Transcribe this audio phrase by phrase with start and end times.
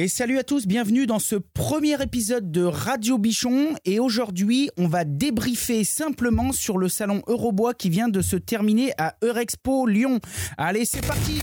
[0.00, 3.74] Et salut à tous, bienvenue dans ce premier épisode de Radio Bichon.
[3.84, 8.92] Et aujourd'hui, on va débriefer simplement sur le salon Eurobois qui vient de se terminer
[8.96, 10.20] à Eurexpo Lyon.
[10.56, 11.42] Allez, c'est parti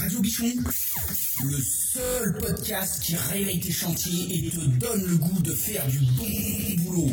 [0.00, 0.54] Radio Bichon,
[1.44, 5.98] le seul podcast qui réveille tes chantiers et te donne le goût de faire du
[5.98, 7.10] bon boulot.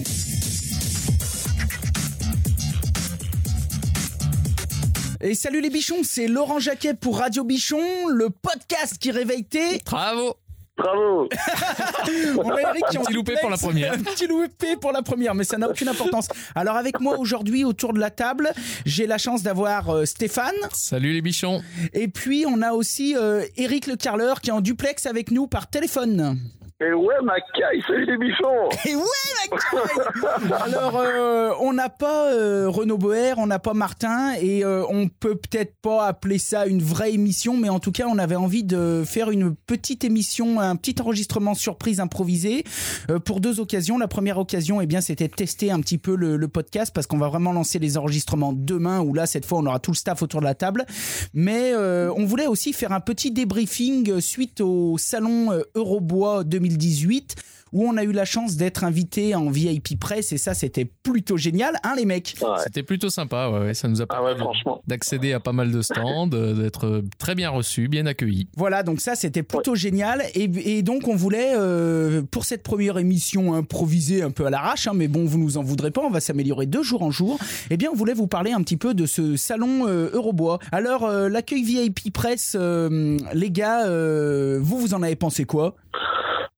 [5.28, 9.80] Et salut les bichons, c'est Laurent Jacquet pour Radio Bichon, le podcast qui réveille tes...
[9.84, 10.36] Bravo
[10.78, 11.28] Bravo
[12.44, 13.42] On a Eric qui est en Petit loupé duplex.
[13.42, 13.94] pour la première.
[13.96, 16.28] Un petit loupé pour la première, mais ça n'a aucune importance.
[16.54, 18.54] Alors avec moi aujourd'hui autour de la table,
[18.86, 20.54] j'ai la chance d'avoir euh, Stéphane.
[20.74, 21.64] Salut les bichons
[21.94, 25.48] Et puis on a aussi euh, Eric le carleur qui est en duplex avec nous
[25.48, 26.38] par téléphone.
[26.82, 29.04] Et ouais, Macaille, salut les bichons Et ouais,
[29.50, 34.84] mec Alors, euh, on n'a pas euh, Renaud Boer, on n'a pas Martin, et euh,
[34.90, 38.36] on peut peut-être pas appeler ça une vraie émission, mais en tout cas, on avait
[38.36, 42.66] envie de faire une petite émission, un petit enregistrement surprise improvisé
[43.10, 43.98] euh, pour deux occasions.
[43.98, 47.08] La première occasion, eh bien, c'était de tester un petit peu le, le podcast parce
[47.08, 49.98] qu'on va vraiment lancer les enregistrements demain, où là, cette fois, on aura tout le
[49.98, 50.86] staff autour de la table.
[51.34, 57.36] Mais on voulait aussi faire un petit débriefing suite au salon Eurobois 2018
[57.76, 61.36] où on a eu la chance d'être invité en VIP presse et ça c'était plutôt
[61.36, 62.36] génial, hein les mecs?
[62.42, 62.48] Ouais.
[62.64, 65.72] C'était plutôt sympa, ouais, ouais, ça nous a Ah ouais, permis d'accéder à pas mal
[65.72, 68.48] de stands, euh, d'être euh, très bien reçus, bien accueillis.
[68.56, 72.98] Voilà, donc ça c'était plutôt génial et, et donc on voulait euh, pour cette première
[72.98, 76.10] émission improvisée un peu à l'arrache, hein, mais bon vous nous en voudrez pas, on
[76.10, 77.38] va s'améliorer de jour en jour.
[77.70, 80.60] Eh bien on voulait vous parler un petit peu de ce salon euh, Eurobois.
[80.72, 85.76] Alors euh, l'accueil VIP presse, euh, les gars, euh, vous vous en avez pensé quoi?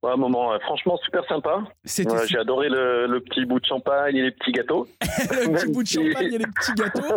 [0.03, 1.63] Ouais, un moment euh, franchement super sympa.
[1.86, 4.88] J'ai adoré le, le petit bout de champagne et les petits gâteaux.
[5.02, 7.16] le petit bout de champagne et les petits gâteaux.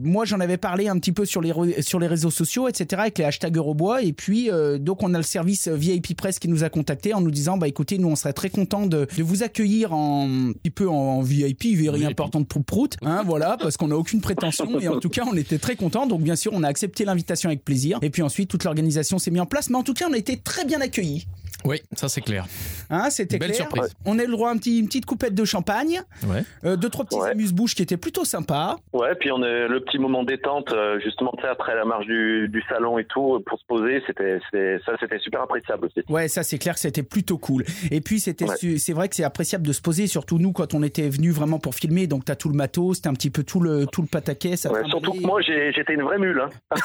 [0.02, 3.18] Moi, j'en avais parlé un petit peu sur les sur les réseaux sociaux, etc., avec
[3.18, 4.02] les hashtags Eurobois.
[4.02, 7.20] Et puis, euh, donc, on a le service VIP Presse qui nous a contacté en
[7.20, 10.52] nous disant, bah écoutez, nous, on serait très content de, de vous accueillir en un
[10.52, 12.10] petit peu en, VIP, very VIP.
[12.10, 14.78] importante pour prout, hein, voilà, parce qu'on n'a aucune prétention.
[14.80, 16.06] Et en tout cas, on était très contents.
[16.06, 17.98] Donc, bien sûr, on a accepté l'invitation avec plaisir.
[18.02, 19.70] Et puis ensuite, toute l'organisation s'est mise en place.
[19.70, 21.26] Mais en tout cas, on a été très bien accueillis.
[21.66, 22.46] Oui, ça c'est clair.
[22.90, 23.62] Hein, c'était Belle clair.
[23.68, 23.94] surprise.
[24.04, 26.42] On a eu le droit à un petit, une petite coupette de champagne, Ouais.
[26.64, 27.30] euh, deux trois petits Ouais.
[27.30, 28.76] amuse-bouches qui étaient plutôt sympas.
[28.92, 32.06] Ouais, puis on a le petit moment détente, euh, justement, tu sais, après la marche
[32.06, 34.38] du, du salon et tout, euh, pour se poser, c'était,
[34.86, 36.00] ça, c'était super appréciable aussi.
[36.08, 37.64] Ouais, ça c'est clair que c'était plutôt cool.
[37.90, 38.56] Et puis c'était, Ouais.
[38.56, 41.30] su- c'est vrai que c'est appréciable de se poser, surtout nous quand on était venu
[41.32, 42.06] vraiment pour filmer.
[42.06, 44.66] Donc t'as tout le matos, t'as un petit peu tout le tout le pataquès.
[44.66, 46.40] Ouais, surtout que moi, j'ai, j'étais une vraie mule.
[46.40, 46.50] Hein.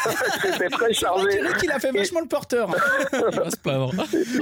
[0.43, 1.27] j'étais très C'est vrai chargé.
[1.29, 2.69] qu'Eric, il a fait vachement le porteur.
[3.13, 3.93] Il va se plaindre.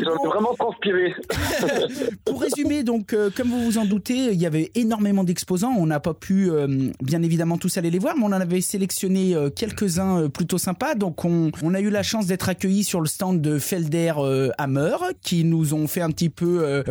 [0.04, 1.14] J'en vraiment transpiré.
[2.26, 5.74] Pour résumer, donc, euh, comme vous vous en doutez, il y avait énormément d'exposants.
[5.78, 6.68] On n'a pas pu, euh,
[7.02, 10.96] bien évidemment, tous aller les voir, mais on en avait sélectionné euh, quelques-uns plutôt sympas.
[10.96, 14.14] Donc, on, on a eu la chance d'être accueillis sur le stand de Felder
[14.58, 16.84] Hammer, qui nous ont fait un petit peu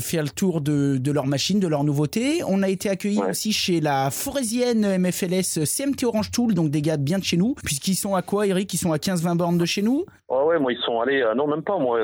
[0.00, 2.42] faire le tour de, de leur machine, de leur nouveauté.
[2.46, 3.30] On a été accueillis Ouais.
[3.30, 7.54] aussi chez la forésienne MFLS CMT Orange Tool, donc des gars bien de chez nous,
[7.64, 8.72] puisqu'ils sont à quoi, Eric?
[8.72, 10.04] Ils sont à 15-20 bornes de chez nous?
[10.28, 12.00] Ouais, ouais, moi, ils sont allés, non, même pas, moi,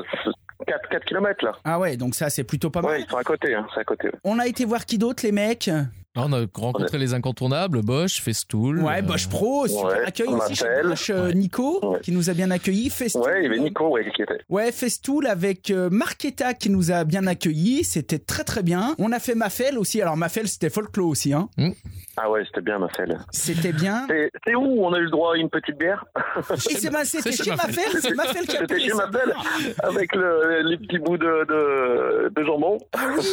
[0.67, 1.53] 4, 4 km là.
[1.65, 2.93] Ah ouais, donc ça, c'est plutôt pas mal.
[2.93, 4.09] Ouais, ils sont à côté, hein, c'est à côté.
[4.09, 4.15] ouais.
[4.25, 5.71] On a été voir qui d'autre, les mecs?
[6.17, 8.81] On a rencontré les incontournables, Bosch, Festool.
[8.81, 10.65] Ouais, euh, Bosch Pro, super ouais, accueil aussi chez.
[10.85, 11.35] Bosch, euh, Ouais.
[11.35, 12.01] Nico, Ouais.
[12.03, 12.91] qui nous a bien accueillis.
[12.91, 14.39] Festool, Ouais, il y avait Nico, ouais, qui était.
[14.49, 17.85] Ouais, Festool avec euh, Marketa qui nous a bien accueillis.
[17.85, 18.95] C'était très très bien.
[18.99, 20.01] On a fait Mafel aussi.
[20.01, 21.33] Alors Mafel, c'était folklore aussi.
[21.33, 21.49] Hein.
[22.17, 23.19] Ah ouais, c'était bien, ma selle.
[23.33, 24.07] C'était bien.
[24.09, 26.05] C'est c'est où on a eu le droit à une petite bière?
[26.57, 27.85] C'était c'est chez Mafel.
[28.01, 29.35] C'est Mafel qui a C'était chez Mafel.
[29.83, 32.79] avec le, les petits bouts de, de, de jambon.
[32.93, 33.25] Ah oui,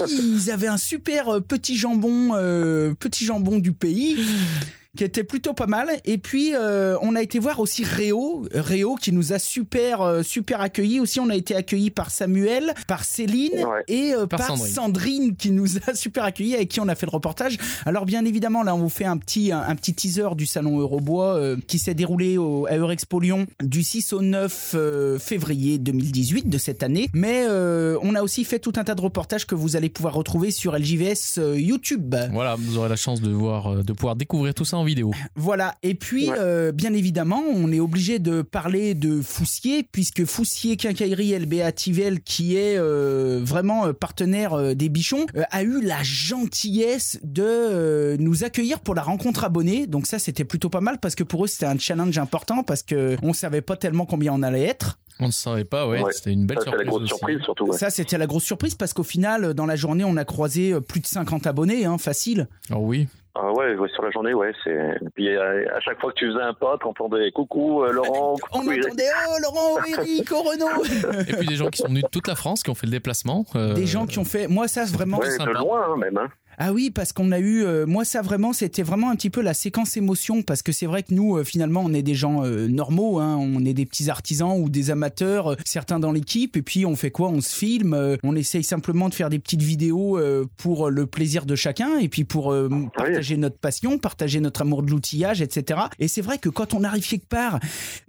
[0.46, 4.18] ils avaient un super petit jambon, euh, petit jambon du pays.
[4.98, 8.96] qui était plutôt pas mal et puis euh, on a été voir aussi Réo Réo
[8.96, 13.06] qui nous a super euh, super accueillis aussi on a été accueillis par Samuel par
[13.06, 13.84] Céline Ouais.
[13.88, 14.74] et euh, Par par, Sandrine.
[14.74, 15.36] Sandrine.
[15.38, 18.64] qui nous a super accueillis avec qui on a fait le reportage alors bien évidemment
[18.64, 21.80] là on vous fait un petit un, un petit teaser du salon Eurobois euh, qui
[21.80, 26.84] s'est déroulé au, à Eurexpo Lyon du 6 au 9 euh, février 2018 de cette
[26.84, 29.90] année mais euh, on a aussi fait tout un tas de reportages que vous allez
[29.90, 33.94] pouvoir retrouver sur LJVS euh, YouTube Voilà, vous aurez la chance de voir, euh, de
[33.94, 35.12] pouvoir découvrir tout ça en vidéo.
[35.36, 35.76] Voilà.
[35.84, 36.36] Et puis, Ouais.
[36.40, 42.22] euh, bien évidemment, on est obligé de parler de Foussier, puisque Foussier Quincaillerie LBA Tivel,
[42.22, 47.44] qui est euh, vraiment euh, partenaire euh, des bichons, euh, a eu la gentillesse de
[47.44, 49.88] euh, nous accueillir pour la rencontre abonnée.
[49.88, 52.84] Donc ça, c'était plutôt pas mal, parce que pour eux, c'était un challenge important, parce
[52.84, 55.00] que on savait pas tellement combien on allait être.
[55.20, 56.12] On ne savait pas, ouais, Ouais.
[56.14, 56.80] c'était une belle Ça, surprise.
[56.86, 57.10] la grosse aussi.
[57.10, 57.66] surprise, surtout.
[57.68, 57.78] Ouais.
[57.78, 61.00] Ça, c'était la grosse surprise, parce qu'au final, dans la journée, on a croisé plus
[61.00, 62.48] de 50 abonnés, hein, facile.
[62.72, 63.08] Oh oui.
[63.34, 64.52] Ah ouais, ouais, sur la journée, ouais.
[64.64, 65.00] C'est.
[65.16, 68.34] Puis euh, à chaque fois que tu faisais un pote, on entendait coucou euh, Laurent.
[68.52, 68.86] On coucou, Eric.
[68.88, 71.22] entendait oh Laurent, Eric, oh Renaud.
[71.30, 72.92] Et puis des gens qui sont venus de toute la France, qui ont fait le
[72.92, 73.46] déplacement.
[73.56, 74.48] euh, Des gens qui ont fait.
[74.48, 75.18] Moi, ça, vraiment.
[75.20, 75.52] Ouais, de sympa.
[75.60, 76.18] loin hein, même.
[76.18, 76.28] Hein.
[76.58, 79.42] Ah oui, parce qu'on a eu, euh, moi ça vraiment, c'était vraiment un petit peu
[79.42, 82.44] la séquence émotion, parce que c'est vrai que nous, euh, finalement, on est des gens
[82.44, 86.62] euh, normaux, hein, on est des petits artisans ou des amateurs, certains dans l'équipe, et
[86.62, 87.30] puis on fait quoi?
[87.30, 90.20] On se filme, on essaye simplement de faire des petites vidéos
[90.58, 94.84] pour le plaisir de chacun, et puis pour euh, partager notre passion, partager notre amour
[94.84, 95.82] de l'outillage, etc.
[96.00, 97.60] Et c'est vrai que quand on arrive quelque part,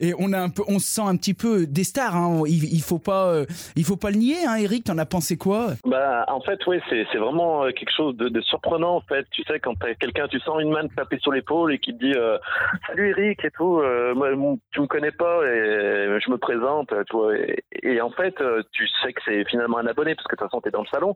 [0.00, 2.64] et on a un peu, on se sent un petit peu des stars, hein, il,
[2.72, 3.44] il faut pas,
[3.76, 5.74] il faut pas le nier, hein, Eric, t'en as pensé quoi?
[5.86, 9.26] Bah, en fait, oui, c'est vraiment quelque chose de, de surprenant, en fait.
[9.30, 11.96] Tu sais, quand t'as quelqu'un, tu sens une main te taper sur l'épaule et qui
[11.96, 12.38] te dit euh,
[12.86, 16.88] Salut Eric et tout, euh, moi, mon- tu me connais pas et je me présente,
[16.88, 17.36] tu vois.
[17.36, 20.38] Et, et en fait, euh, tu sais que c'est finalement un abonné parce que de
[20.40, 21.14] toute façon, t'es dans le salon.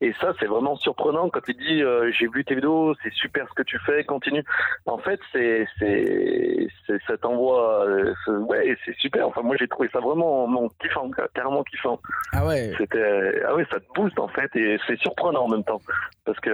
[0.00, 3.46] Et ça, c'est vraiment surprenant quand il dit euh, J'ai vu tes vidéos, c'est super
[3.48, 4.44] ce que tu fais, continue.
[4.86, 9.26] En fait, c'est, c'est, c'est- ça t'envoie, euh, ouais, c'est super.
[9.28, 12.00] Enfin, moi, j'ai trouvé ça vraiment, vraiment kiffant, carrément kiffant.
[12.32, 12.72] Ah ouais.
[12.78, 15.80] C'était ah oui, ça te booste en fait et c'est surprenant en même temps
[16.24, 16.47] parce que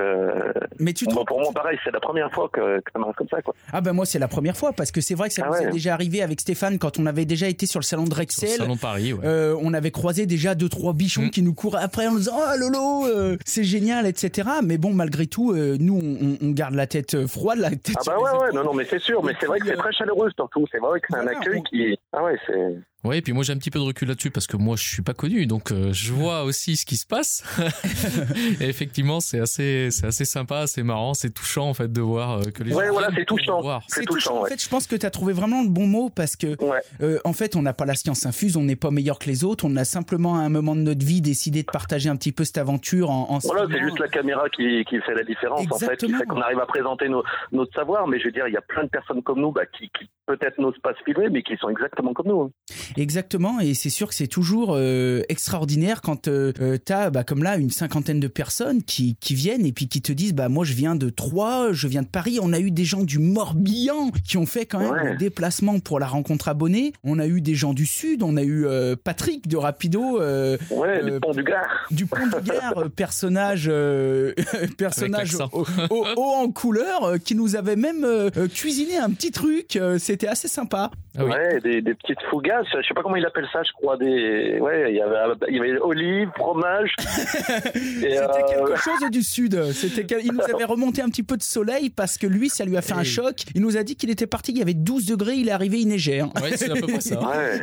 [0.79, 3.29] Mais tu bon, pour moi pareil, c'est la première fois que, que ça m'arrive comme
[3.29, 3.55] ça quoi.
[3.73, 5.69] Ah ben moi c'est la première fois parce que c'est vrai que ça Ah nous
[5.69, 8.17] est déjà arrivé avec Stéphane quand on avait déjà été sur le salon de sur
[8.17, 8.49] le Rexel.
[8.50, 9.25] salon de Paris, ouais.
[9.25, 11.31] Euh, on avait croisé déjà deux trois bichons Mm.
[11.31, 14.93] qui nous couraient après en nous disant oh Lolo euh, c'est génial etc mais bon
[14.93, 18.31] malgré tout euh, nous on, on garde la tête froide la tête Ah bah ouais
[18.41, 20.79] ouais non non mais c'est sûr mais c'est vrai que c'est très chaleureux surtout c'est
[20.79, 23.53] vrai que c'est un accueil on- qui ah ouais c'est Ouais, et puis moi j'ai
[23.53, 25.93] un petit peu de recul là-dessus parce que moi je suis pas connu, donc euh,
[25.93, 27.43] je vois aussi ce qui se passe.
[28.61, 32.39] et effectivement, c'est assez, c'est assez sympa, c'est marrant, c'est touchant en fait de voir
[32.39, 33.61] euh, que les Ouais, gens voilà, c'est pour touchant.
[33.61, 33.83] voir.
[33.89, 34.39] c'est c'est touchant, touchant.
[34.39, 34.49] En ouais.
[34.51, 37.19] fait, je pense que tu as trouvé vraiment le bon mot parce que, ouais euh,
[37.25, 39.65] en fait, on n'a pas la science infuse, on n'est pas meilleur que les autres.
[39.67, 42.45] On a simplement, à un moment de notre vie, décidé de partager un petit peu
[42.45, 45.79] cette aventure en, en voilà, c'est juste la caméra qui, qui fait la différence en
[45.79, 46.19] fait, qui Exactement.
[46.19, 47.23] fait qu'on arrive à présenter nos,
[47.53, 48.06] notre savoir.
[48.09, 50.09] Mais je veux dire, il y a plein de personnes comme nous bah, qui, qui
[50.27, 52.51] peut-être n'osent pas se filmer, mais qui sont exactement comme nous.
[52.96, 57.43] Exactement, et c'est sûr que c'est toujours euh, extraordinaire quand euh, euh, t'as, bah, comme
[57.43, 60.64] là, une cinquantaine de personnes qui, qui viennent et puis qui te disent, bah moi
[60.64, 62.38] je viens de Troyes, je viens de Paris.
[62.43, 65.12] On a eu des gens du Morbihan qui ont fait quand même Ouais.
[65.12, 66.93] le déplacement pour la rencontre abonnée.
[67.02, 70.20] On a eu des gens du Sud, on a eu euh, Patrick de Rapido.
[70.20, 71.87] euh, Ouais, Euh, les ponts du Gard.
[71.91, 74.32] du Pont du Gard, personnage, euh,
[74.79, 78.06] personnage haut, haut- haut en couleur, euh, qui nous avait même
[78.55, 79.76] cuisiné un petit truc.
[79.76, 80.91] euh, C'était assez sympa.
[81.16, 81.31] Ah oui.
[81.31, 84.58] Ouais, des, des petites fougasses, je sais pas comment il appelle ça, je crois des
[84.61, 85.16] ouais, il y avait
[85.49, 86.90] il y avait olives, fromage.
[86.99, 89.72] C'était euh, quelque chose du sud.
[89.72, 92.76] C'était il nous avait remonté un petit peu de soleil parce que lui, ça lui
[92.76, 93.44] a fait un choc.
[93.55, 95.78] Il nous a dit qu'il était parti, il y avait 12 degrés, il est arrivé,
[95.81, 96.20] il neigeait.
[96.20, 96.31] hein.
[96.43, 97.19] Ouais, c'est à peu près ça.
[97.20, 97.60] Ouais.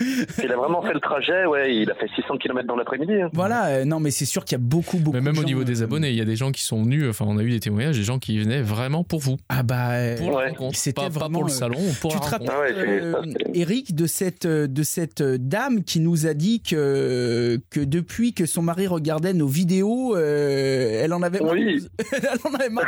[0.44, 3.22] il a vraiment fait le trajet, ouais, il a fait 600 km dans l'après-midi.
[3.22, 3.30] hein.
[3.32, 5.16] Voilà, euh, non, mais c'est sûr qu'il y a beaucoup, beaucoup.
[5.16, 6.62] Mais même de au gens, niveau des euh, abonnés, il y a des gens qui
[6.62, 9.36] sont venus, enfin on a eu des témoignages, des gens qui venaient vraiment pour vous,
[9.48, 9.92] Ah bah.
[10.18, 10.52] pour Ouais.
[10.72, 13.22] C'était pas, pas vraiment, pour le salon, pour Tu la te rappelles, euh,
[13.54, 18.34] Eric, de cette, euh, de cette euh, dame qui nous a dit que, que depuis
[18.34, 21.52] que son mari regardait nos vidéos, euh, elle en avait marre.
[21.52, 21.86] Oui.
[22.12, 22.84] elle en avait marre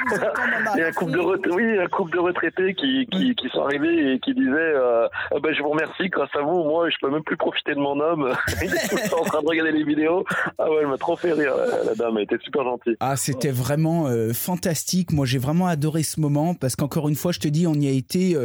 [0.74, 3.48] Il y a un couple de ret- oui, un couple de retraités qui, qui, qui
[3.50, 6.88] sont arrivés et qui disaient euh, Ah ben, je vous remercie, grâce à vous, moi
[6.90, 8.32] je peux même plus profiter de mon homme.
[8.62, 10.24] Il est tout le temps en train de regarder les vidéos.
[10.58, 11.54] Ah ouais, elle m'a trop fait rire,
[11.86, 12.96] la, dame, elle était super gentille.
[13.00, 15.12] Ah, c'était vraiment fantastique.
[15.12, 17.86] Moi, j'ai vraiment adoré ce moment parce qu'encore une fois, je te dis, on y
[17.86, 18.36] a été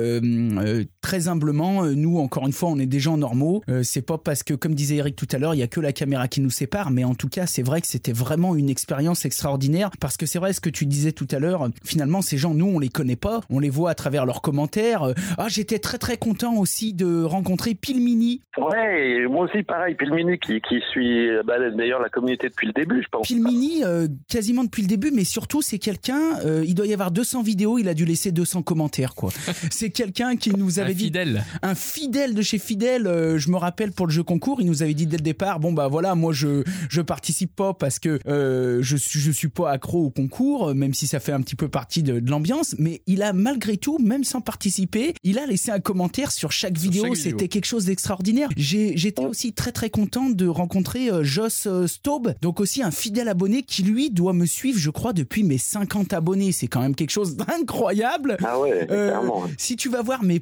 [1.01, 1.38] très humblement.
[1.47, 3.62] Euh, Nous, encore une fois, on est des gens normaux.
[3.69, 5.79] Euh, c'est pas parce que, comme disait Eric tout à l'heure, il y a que
[5.79, 8.69] la caméra qui nous sépare, mais en tout cas, c'est vrai que c'était vraiment une
[8.69, 11.69] expérience extraordinaire parce que c'est vrai ce que tu disais tout à l'heure.
[11.84, 13.41] Finalement, ces gens, nous, on les connaît pas.
[13.50, 15.03] On les voit à travers leurs commentaires.
[15.03, 18.41] Euh, Ah, j'étais très très content aussi de rencontrer Pilmini.
[18.58, 22.67] Ouais, moi aussi pareil, puis le mini qui, qui suit bah, d'ailleurs la communauté depuis
[22.67, 23.27] le début, je pense.
[23.27, 27.12] Pilmini, euh, quasiment depuis le début, mais surtout, c'est quelqu'un, euh, il doit y avoir
[27.12, 29.31] 200 vidéos, il a dû laisser 200 commentaires, quoi.
[29.72, 31.45] c'est quelqu'un qui nous avait dit, fidèle.
[31.62, 34.83] un fidèle de chez Fidèle, euh, je me rappelle pour le jeu concours, il nous
[34.83, 38.19] avait dit dès le départ, bon bah voilà, moi je je participe pas parce que
[38.27, 41.55] euh, je suis je suis pas accro au concours, même si ça fait un petit
[41.55, 45.45] peu partie de, de l'ambiance, mais il a malgré tout, même sans participer, il a
[45.45, 48.50] laissé un commentaire sur chaque vidéo, c'était quelque chose d'extraordinaire.
[48.57, 52.91] J'ai j'étais aussi très très content de rencontrer euh, Joss euh, Staub, donc aussi un
[52.91, 56.51] fidèle abonné qui lui doit me suivre, je crois, depuis mes 50 abonnés.
[56.51, 57.36] C'est quand même quelque chose
[57.69, 58.38] d'incroyable.
[58.43, 59.43] Ah ouais, Euh, clairement.
[59.57, 60.39] si tu vas voir mes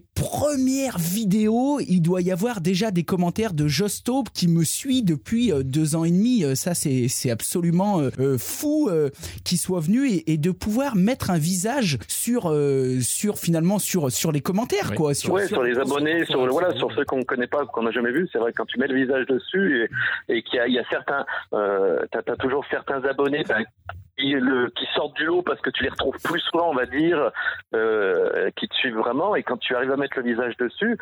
[0.78, 5.02] premières vidéos, il doit y avoir déjà des commentaires de Joss Taube qui me suit
[5.02, 6.44] depuis euh, deux ans et demi.
[6.44, 9.10] Euh, ça, c'est c'est absolument euh, fou euh,
[9.44, 14.12] qu'il soit venu et, et de pouvoir mettre un visage sur euh, sur finalement sur
[14.12, 14.98] sur les commentaires Oui.
[14.98, 15.14] quoi.
[15.16, 17.92] Sur, ouais, sur, les abonnés, sur, voilà, sur ceux qu'on ne connaît pas, qu'on n'a
[17.92, 19.88] jamais vu, c'est vrai quand tu mets le visage dessus
[20.30, 23.44] et, et qu'il y, a- il y a certains, euh, t'as as toujours certains abonnés
[23.48, 23.64] ben,
[24.18, 27.32] le, qui sortent du lot parce que tu les retrouves plus souvent, on va dire,
[27.76, 29.36] euh, qui te suivent vraiment.
[29.36, 30.98] Et quand tu arrives à mettre le visage dessus,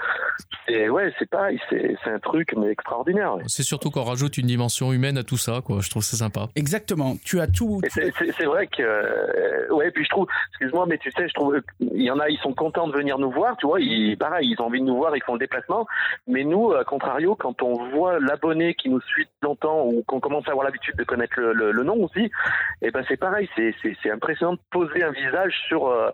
[0.68, 3.38] et ouais, c'est pareil, c'est un truc mais extraordinaire.
[3.48, 5.80] C'est surtout qu'on rajoute une dimension humaine à tout ça, quoi.
[5.82, 6.48] Je trouve ça sympa.
[6.56, 7.16] Exactement.
[7.24, 7.82] Tu as tout.
[7.90, 12.02] C'est vrai que, euh, ouais, puis je trouve, excuse-moi, mais tu sais, je trouve, il
[12.02, 14.62] y en a, ils sont contents de venir nous voir, tu vois, ils, pareil, ils
[14.62, 15.88] ont envie de nous voir, ils font le déplacement.
[16.28, 20.48] Mais nous, à contrario, quand on voit l'abonné qui nous suit longtemps ou qu'on commence
[20.48, 22.32] à avoir l'habitude de connaître le, le, nom aussi, et
[22.82, 26.10] eh ben c'est pareil, c'est impressionnant de poser un visage sur euh,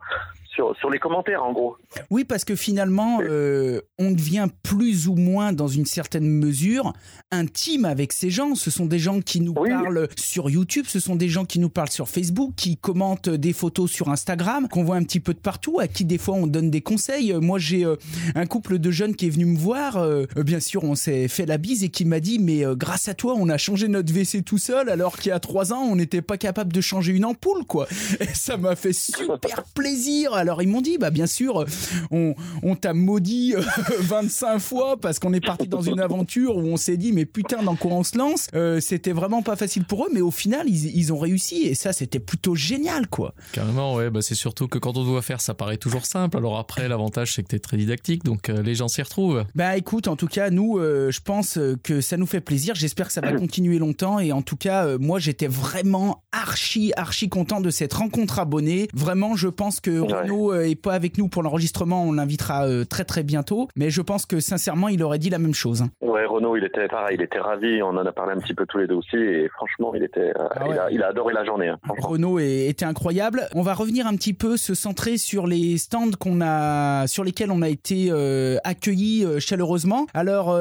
[0.53, 1.77] sur, sur les commentaires, en gros.
[2.10, 6.93] Oui, parce que finalement, euh, on devient plus ou moins, dans une certaine mesure,
[7.31, 8.55] intime avec ces gens.
[8.55, 11.70] Ce sont des gens qui nous parlent sur YouTube, ce sont des gens qui nous
[11.70, 15.39] parlent sur Facebook, qui commentent des photos sur Instagram, qu'on voit un petit peu de
[15.39, 17.34] partout, à qui des fois on donne des conseils.
[17.34, 17.96] Moi, j'ai euh,
[18.36, 19.98] un couple de jeunes qui est venu me voir.
[19.98, 23.13] Euh, bien sûr, on s'est fait la bise et qui m'a dit, mais grâce à
[23.13, 25.96] toi, on a changé notre WC tout seul, alors qu'il y a trois ans, on
[25.96, 27.88] n'était pas capable de changer une ampoule, quoi.
[28.20, 31.65] Et ça m'a fait super plaisir alors ils m'ont dit, bah bien sûr,
[32.12, 33.53] on, on t'a maudit
[34.00, 37.25] 25 euh, fois parce qu'on est parti dans une aventure où on s'est dit, mais
[37.25, 38.48] putain, dans quoi on se lance?
[38.55, 41.75] Euh, C'était vraiment pas facile pour eux, mais au final, ils, ils ont réussi et
[41.75, 43.34] ça, c'était plutôt génial, quoi.
[43.53, 44.10] Carrément, ouais.
[44.10, 46.38] Bah c'est surtout que quand on doit faire, ça paraît toujours simple.
[46.38, 49.46] Alors après, l'avantage, c'est que t'es très didactique, donc euh, les gens s'y retrouvent.
[49.55, 52.75] Bah écoute, en tout cas, nous, je pense que ça nous fait plaisir.
[52.75, 57.29] J'espère que ça va continuer longtemps et en tout cas, moi, j'étais vraiment archi, archi
[57.29, 58.88] content de cette rencontre abonnée.
[58.93, 63.03] Vraiment, je pense que Renaud est pas avec nous pour l'enregistrement, on l'invitera euh, très
[63.03, 63.67] très bientôt.
[63.75, 65.83] Mais je pense que sincèrement, il aurait dit la même chose.
[66.01, 67.81] Ouais, Renaud, il était pareil, il était ravi.
[67.81, 70.29] On en a parlé un petit peu tous les deux aussi, et franchement, il était,
[70.29, 71.69] euh, ah il, a, adoré la journée.
[71.69, 73.47] Hein, Renaud était incroyable.
[73.55, 77.51] On va revenir un petit peu, se centrer sur les stands qu'on a, sur lesquels
[77.51, 80.07] on a été euh, accueillis chaleureusement.
[80.13, 80.57] Alors,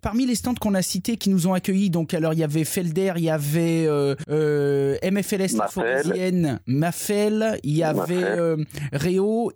[0.00, 2.64] parmi les stands qu'on a cités, qui nous ont accueillis, donc alors il y avait
[2.64, 3.88] Felder, il y avait
[4.28, 8.56] MFLS Foresienne, Mafel, il y avait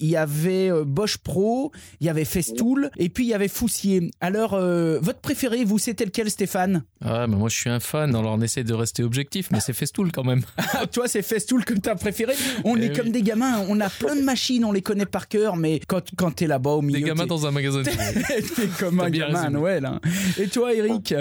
[0.00, 3.48] Il y avait euh, Bosch Pro, il y avait Festool, et puis il y avait
[3.48, 4.10] Foussier.
[4.20, 6.84] Alors, euh, votre préféré, vous, c'était lequel, Stéphane?
[7.04, 9.72] Ah, mais moi, je suis un fan, alors on essaie de rester objectif, mais c'est
[9.72, 10.42] Festool quand même.
[10.78, 12.34] Ah, toi, c'est Festool que t'as préféré?
[12.64, 15.28] On eh est comme des gamins, on a plein de machines, on les connaît par
[15.28, 17.00] cœur, mais quand, quand t'es là-bas au milieu.
[17.00, 17.82] Des gamins dans un magasin.
[18.56, 19.86] t'es comme un gamin à Noël.
[19.86, 20.00] Hein.
[20.38, 21.14] Et toi, Eric?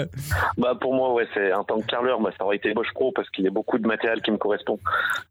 [0.58, 3.12] Bah, Pour moi, ouais, c'est en tant que carleur, moi, ça aurait été Bosch Pro
[3.12, 4.78] parce qu'il y a beaucoup de matériel qui me correspond.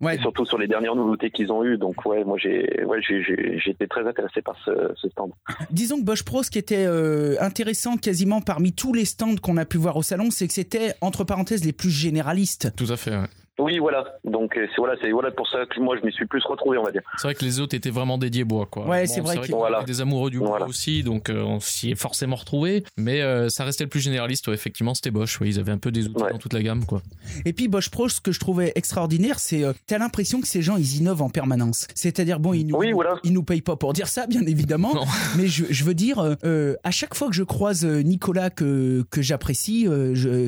[0.02, 0.16] Ouais.
[0.16, 1.78] Et surtout sur les dernières nouveautés qu'ils ont eues.
[1.78, 5.32] Donc, ouais, moi, j'ai ouais, j'étais très intéressé par ce, stand.
[5.72, 9.58] Disons que Bosch Pro, ce qui était euh, intéressant quasiment parmi tous les stands qu'on
[9.58, 12.74] a pu voir au salon, c'est que c'était, entre parenthèses, les plus généralistes.
[12.76, 13.28] Tout à fait, ouais.
[13.58, 14.04] Oui, voilà.
[14.26, 16.78] Donc euh, c'est voilà, c'est voilà pour ça que moi je m'y suis plus retrouvé,
[16.78, 17.02] on va dire.
[17.18, 18.86] C'est vrai que les autres étaient vraiment dédiés bois, quoi.
[18.86, 21.92] Ouais, c'est vrai, qu'il y avait des amoureux du bois aussi, donc euh, on s'y
[21.92, 22.84] est forcément retrouvé.
[22.98, 24.48] Mais euh, ça restait le plus généraliste.
[24.48, 25.40] Ouais, effectivement, c'était Bosch.
[25.40, 27.02] Ouais, ils avaient un peu des outils dans toute la gamme, quoi.
[27.46, 30.76] Et puis Bosch Pro, ce que je trouvais extraordinaire, c'est t'as l'impression que ces gens
[30.76, 31.88] ils innovent en permanence.
[31.96, 32.82] C'est-à-dire bon, ils nous
[33.24, 34.94] ils nous payent pas pour dire ça, bien évidemment.
[35.38, 36.38] Mais je, je, veux dire,
[36.84, 39.88] à chaque fois que je croise Nicolas que que j'apprécie,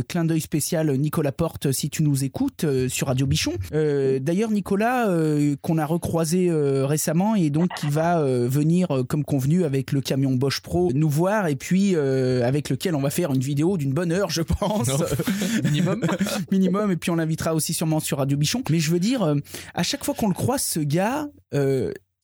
[0.09, 2.65] clin d'œil spécial Nicolas Porte, si tu nous écoutes
[2.97, 3.53] sur Radio Bichon.
[3.73, 9.23] Euh, d'ailleurs, Nicolas, euh, qu'on a recroisé euh, récemment et donc qui va venir comme
[9.23, 13.31] convenu avec le camion Bosch Pro nous voir et puis avec lequel on va faire
[13.31, 14.89] une vidéo d'une bonne heure, je pense.
[15.63, 16.01] Minimum.
[16.51, 16.91] Minimum.
[16.91, 18.63] Et puis on l'invitera aussi sûrement sur Radio Bichon.
[18.69, 19.35] Mais je veux dire,
[19.75, 21.27] à chaque fois qu'on le croise, ce gars,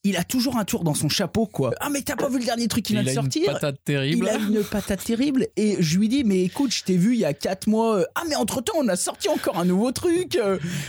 [0.04, 1.72] il a toujours un tour dans son chapeau, quoi.
[1.80, 3.54] Ah, mais t'as pas vu le dernier truc qui vient de sortir Il a une
[3.54, 4.26] patate terrible.
[4.26, 5.48] Il a une patate terrible.
[5.56, 8.04] Et je lui dis, mais écoute, je t'ai vu il y a 4 mois.
[8.14, 10.38] Ah, mais entre temps, on a sorti encore un nouveau truc.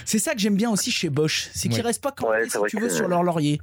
[0.05, 1.50] C'est ça que j'aime bien aussi chez Bosch.
[1.53, 3.60] C'est qu'il reste pas quand si tu veux, sur leur laurier.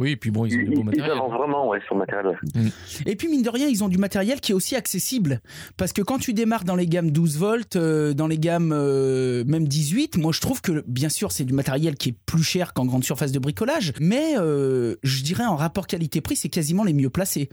[0.00, 1.12] Oui, et puis bon, ils ont du beau matériel.
[1.14, 2.34] Ils vraiment, ouais, sur matériel.
[2.54, 2.68] Mm.
[3.04, 5.42] Et puis, mine de rien, ils ont du matériel qui est aussi accessible.
[5.76, 9.44] Parce que quand tu démarres dans les gammes 12 volts, euh, dans les gammes euh,
[9.44, 12.72] même 18, moi je trouve que, bien sûr, c'est du matériel qui est plus cher
[12.72, 13.92] qu'en grande surface de bricolage.
[14.00, 17.50] Mais euh, je dirais, en rapport qualité-prix, c'est quasiment les mieux placés.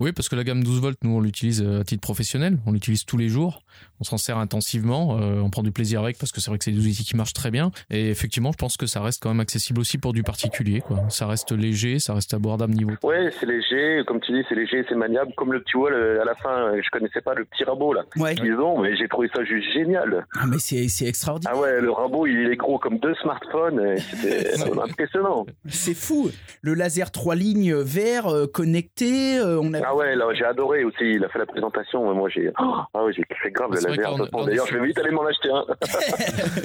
[0.00, 2.58] Oui, parce que la gamme 12 volts, nous, on l'utilise à titre professionnel.
[2.66, 3.62] On l'utilise tous les jours
[4.00, 6.64] on s'en sert intensivement, euh, on prend du plaisir avec parce que c'est vrai que
[6.64, 7.70] c'est des outils qui marchent très bien.
[7.90, 10.80] Et effectivement, je pense que ça reste quand même accessible aussi pour du particulier.
[10.80, 11.00] Quoi.
[11.08, 12.92] Ça reste léger, ça reste abordable niveau.
[13.02, 15.32] Ouais, c'est léger, comme tu dis, c'est léger, c'est maniable.
[15.36, 18.02] Comme le petit wall à la fin, je connaissais pas le petit rabot là.
[18.16, 18.34] Ouais.
[18.42, 20.26] Ils ont, mais j'ai trouvé ça juste génial.
[20.36, 21.54] Ah, mais c'est, c'est extraordinaire.
[21.56, 23.96] Ah ouais, le rabot, il est gros comme deux smartphones.
[23.98, 25.46] C'était impressionnant.
[25.68, 26.30] C'est fou.
[26.62, 29.80] Le laser 3 lignes vert euh, connecté, euh, on a.
[29.84, 31.02] Ah ouais, là j'ai adoré aussi.
[31.02, 32.12] Il a fait la présentation.
[32.14, 33.89] Moi j'ai, ah ouais, j'ai kiffé grave le C'est vrai laser.
[33.96, 35.64] D'ailleurs, sur- je vais vite aller m'en acheter un.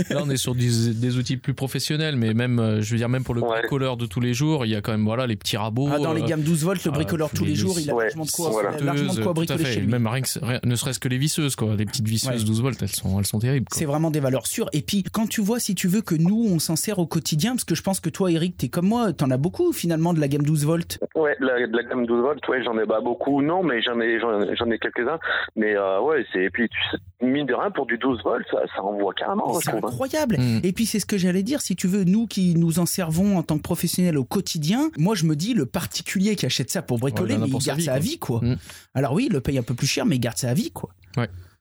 [0.15, 3.09] Là, on est sur des, des outils plus professionnels, mais même, euh, je veux dire,
[3.09, 3.59] même pour le Ouais.
[3.61, 5.89] bricoleur de tous les jours, il y a quand même voilà les petits rabots.
[5.91, 7.89] Ah, dans les euh, gammes 12 volts, le ah, bricoleur tous les- les jours, il
[7.89, 8.71] a Ouais, largement de quoi, voilà.
[8.77, 9.73] il a largement de quoi bricoler fait.
[9.73, 9.87] chez lui.
[9.87, 11.75] Même rien que- rien- ne serait-ce que les visseuses, quoi.
[11.75, 12.47] Les petites visseuses Ouais.
[12.47, 13.67] 12 volts, elles sont, elles sont terribles.
[13.73, 14.69] C'est vraiment des valeurs sûres.
[14.73, 17.51] Et puis, quand tu vois, si tu veux, que nous, on s'en sert au quotidien,
[17.51, 20.19] parce que je pense que toi, Eric, t'es comme moi, t'en as beaucoup finalement de
[20.19, 20.99] la gamme 12 volts.
[21.15, 23.81] Ouais, de la, de la gamme 12 volts, ouais, j'en ai pas beaucoup, non, mais
[23.81, 25.19] j'en ai, j'en j'en ai quelques-uns.
[25.55, 28.45] Mais euh, ouais, c'est, et puis, tu sais, mine de rien, pour du 12 volts,
[28.51, 29.77] ça, ça envoie carrément, C'est hein.
[29.83, 30.37] incroyable.
[30.37, 30.59] Mm.
[30.63, 33.37] Et puis c'est ce que j'allais dire, si tu veux, nous qui nous en servons
[33.37, 36.81] en tant que professionnels au quotidien, moi je me dis le particulier qui achète ça
[36.81, 38.03] pour bricoler, Ouais, il mais il pour sa garde vie, ça à quoi.
[38.05, 38.39] vie quoi.
[38.41, 38.57] Mm.
[38.95, 40.71] Alors oui, il le paye un peu plus cher, mais il garde ça à vie
[40.71, 40.89] quoi.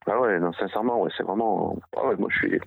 [0.06, 1.76] Ah ouais, non, sincèrement, ouais, c'est vraiment.
[1.96, 2.58] Ah ouais, moi, je suis,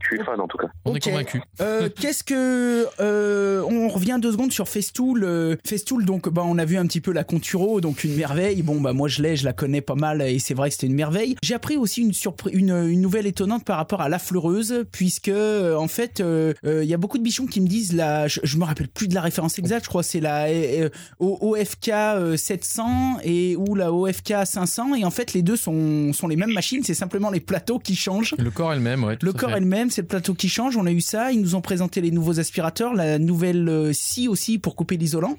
[0.00, 0.66] je suis fan en tout cas.
[0.84, 1.40] On est convaincu.
[1.60, 5.22] Euh, Qu'est-ce que euh, on revient deux secondes sur Festool.
[5.24, 8.62] euh, Festool, donc bah on a vu un petit peu la Conturo, donc une merveille.
[8.62, 10.88] Bon bah moi je l'ai, je la connais pas mal et c'est vrai que c'était
[10.88, 11.36] une merveille.
[11.42, 15.30] J'ai appris aussi une surprise, une, une nouvelle étonnante par rapport à la fleureuse, puisque
[15.30, 18.40] en fait euh, euh, il y a beaucoup de bichons qui me disent la, je,
[18.42, 20.88] je me rappelle plus de la référence exacte, je crois c'est la euh,
[21.20, 26.12] O- OFK euh, 700 et ou la OFK 500 et en fait les deux sont
[26.12, 28.34] sont les mêmes machines, c'est simplement les plateaux qui changent.
[28.38, 29.18] Le corps elle-même, ouais.
[29.20, 30.76] Le corps elle-même, c'est le plateau qui change.
[30.76, 31.32] On a eu ça.
[31.32, 35.36] Ils nous ont présenté les nouveaux aspirateurs, la nouvelle euh, scie aussi pour couper l'isolant.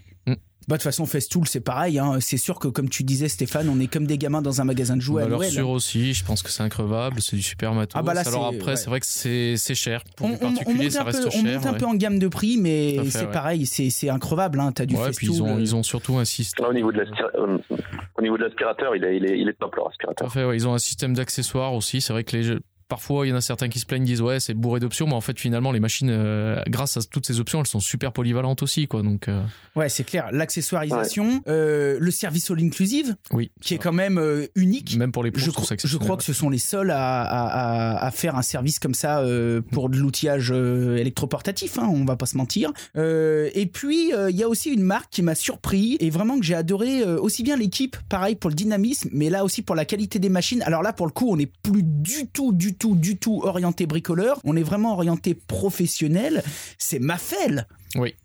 [0.67, 1.99] Bah, de toute façon, Festool, c'est pareil.
[1.99, 2.17] Hein.
[2.21, 4.95] C'est sûr que, comme tu disais, Stéphane, on est comme des gamins dans un magasin
[4.97, 5.51] de jouets à Valeur Noël.
[5.51, 7.93] sûre aussi, je pense que c'est increvable, c'est du super matos.
[7.95, 8.75] Ah bah là, Alors après, ouais.
[8.75, 10.03] c'est vrai que c'est c'est cher.
[10.17, 11.43] Pour On, du on- on particulier, monte, ça un, reste peu, on cher.
[11.59, 13.31] monte un peu en gamme de prix, mais Tout fait, c'est ouais.
[13.31, 14.59] pareil, c'est c'est increvable.
[14.59, 14.71] Hein.
[14.71, 15.47] T'as du Ouais, puis ils Festool.
[15.49, 16.63] ont, euh, ils ont surtout un système.
[16.65, 17.57] Là, au niveau de euh,
[18.17, 20.33] au niveau de l'aspirateur, il est, il est, il est top leur Tout à aspirateur.
[20.33, 20.55] fait, ouais.
[20.55, 22.01] Ils ont un système d'accessoires aussi.
[22.01, 24.21] C'est vrai que les jeux- Parfois, il y en a certains qui se plaignent, disent
[24.21, 27.39] ouais, c'est bourré d'options, mais en fait, finalement, les machines, euh, grâce à toutes ces
[27.39, 29.01] options, elles sont super polyvalentes aussi, quoi.
[29.01, 29.43] Donc, euh,
[29.75, 30.29] Ouais, c'est clair.
[30.31, 33.51] L'accessoirisation, euh, le service all inclusive, oui.
[33.61, 34.95] qui est quand même euh, unique.
[34.97, 36.57] Même pour les pros, Je, je trouve crois- ça je crois que ce sont les
[36.57, 37.47] seuls à, à-
[37.95, 42.05] à- à faire un service comme ça euh, pour de l'outillage euh, électroportatif, hein, on
[42.05, 42.71] va pas se mentir.
[42.97, 46.37] Euh, et puis, euh, il y a aussi une marque qui m'a surpris et vraiment
[46.39, 49.75] que j'ai adoré, euh, aussi bien l'équipe, pareil pour le dynamisme, mais là aussi pour
[49.75, 50.61] la qualité des machines.
[50.63, 53.85] Alors là, pour le coup, on n'est plus du tout, du tout, du tout orienté
[53.85, 56.43] bricoleur, on est vraiment orienté professionnel.
[56.77, 58.15] C'est Mafel Oui.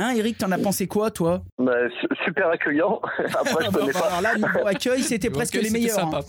[0.00, 1.42] Hein, Eric, t'en as pensé quoi, toi?
[1.58, 3.00] Bah, su- super accueillant.
[3.18, 4.06] Après, je Ah bah, connais bah, pas.
[4.06, 5.98] Alors là, niveau accueil, c'était presque les meilleurs.
[5.98, 6.20] hein.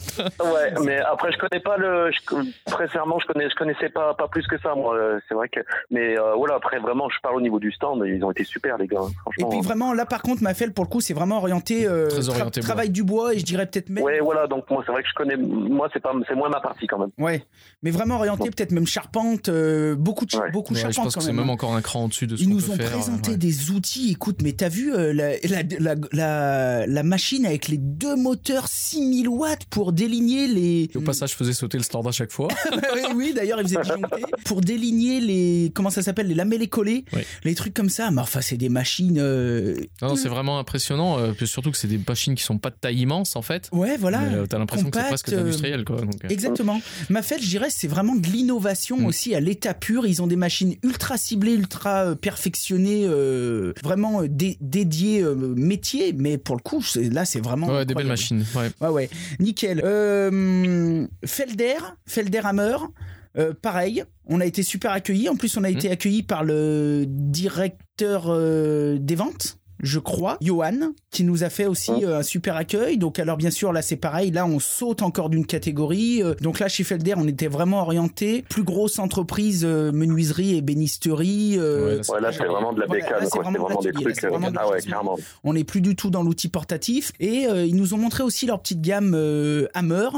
[0.43, 2.09] Ouais, mais après, je connais pas le.
[2.11, 2.19] Je,
[2.65, 4.95] très sincèrement, je connais, je connaissais pas, pas plus que ça, moi.
[4.95, 5.59] euh, C'est vrai que.
[5.91, 8.01] Mais euh, voilà, après, vraiment, je parle au niveau du stand.
[8.07, 9.01] Ils ont été super, les gars.
[9.01, 9.49] hein, Et Franchement.
[9.49, 12.29] puis vraiment, là par contre, Mafel, pour le coup, c'est vraiment orienté, euh, Très tra-
[12.31, 14.03] orienté travail du bois et je dirais peut-être même.
[14.03, 14.47] Ouais, voilà.
[14.47, 15.37] Donc moi, c'est vrai que je connais.
[15.37, 17.11] Moi, c'est pas, c'est moins ma partie quand même.
[17.19, 17.43] Ouais,
[17.83, 20.49] mais vraiment orienté peut-être même charpente, euh, beaucoup de, Ouais.
[20.51, 21.49] beaucoup Ouais, je charpente pense que c'est même.
[21.49, 21.53] hein.
[21.53, 23.37] encore un cran au-dessus de ce Ils nous peut ont faire, présenté ouais.
[23.71, 24.11] Outils.
[24.11, 28.67] Écoute, mais t'as vu euh, la, la, la, la, la machine avec les deux moteurs
[28.67, 30.89] 6000 watts pour déligner les.
[30.95, 32.47] Au passage, je faisais sauter le stand à chaque fois.
[32.95, 35.71] oui, oui, d'ailleurs, ils faisaient disjoncter pour déligner les.
[35.73, 37.21] Comment ça s'appelle Les lamelles collées Oui.
[37.43, 38.11] Les trucs comme ça.
[38.11, 39.17] Mais enfin, c'est des machines.
[39.19, 41.17] euh, Non, non, c'est vraiment impressionnant.
[41.19, 43.69] euh, surtout que c'est des machines qui sont pas de taille immense en fait.
[43.71, 44.21] Ouais, voilà.
[44.49, 46.01] T'as l'impression que c'est presque industriel quoi.
[46.01, 46.81] Donc, Exactement.
[47.09, 49.05] Mafel, je dirais, c'est vraiment de l'innovation Mm.
[49.05, 50.05] aussi à l'état pur.
[50.05, 53.48] Ils ont des machines ultra ciblées, ultra perfectionnées, euh,
[53.83, 56.13] vraiment euh, dé- dédiées euh, métier.
[56.13, 57.67] Mais pour le coup, là, c'est vraiment.
[57.67, 58.45] ouais, des belles machines.
[58.55, 58.69] Ouais.
[58.81, 59.09] Ouais, ouais.
[59.39, 59.81] Nickel.
[59.83, 61.75] Euh, Felder,
[62.07, 62.77] Felder Hammer.
[63.37, 65.29] euh, pareil, on a été super accueillis.
[65.29, 70.91] En plus, on a été accueillis par le directeur euh, des ventes, je crois, Johan,
[71.11, 72.97] qui nous a fait aussi euh, un super accueil.
[72.97, 74.31] Donc, alors bien sûr, là, c'est pareil.
[74.31, 76.21] Là, on saute encore d'une catégorie.
[76.23, 80.61] Euh, donc là, chez Felder, on était vraiment orienté plus grosse entreprise euh, menuiserie et
[80.61, 81.55] bénisterie.
[81.57, 83.91] euh, Ouais, là, c'est- Ouais, là, c'est vraiment de la bécane, c'est vraiment vraiment des
[83.91, 84.21] là, trucs.
[84.23, 84.79] vraiment de Ah ouais,
[85.43, 87.11] on n'est plus du tout dans l'outil portatif.
[87.19, 90.09] Et euh, ils nous ont montré aussi leur petite gamme euh, Hammer,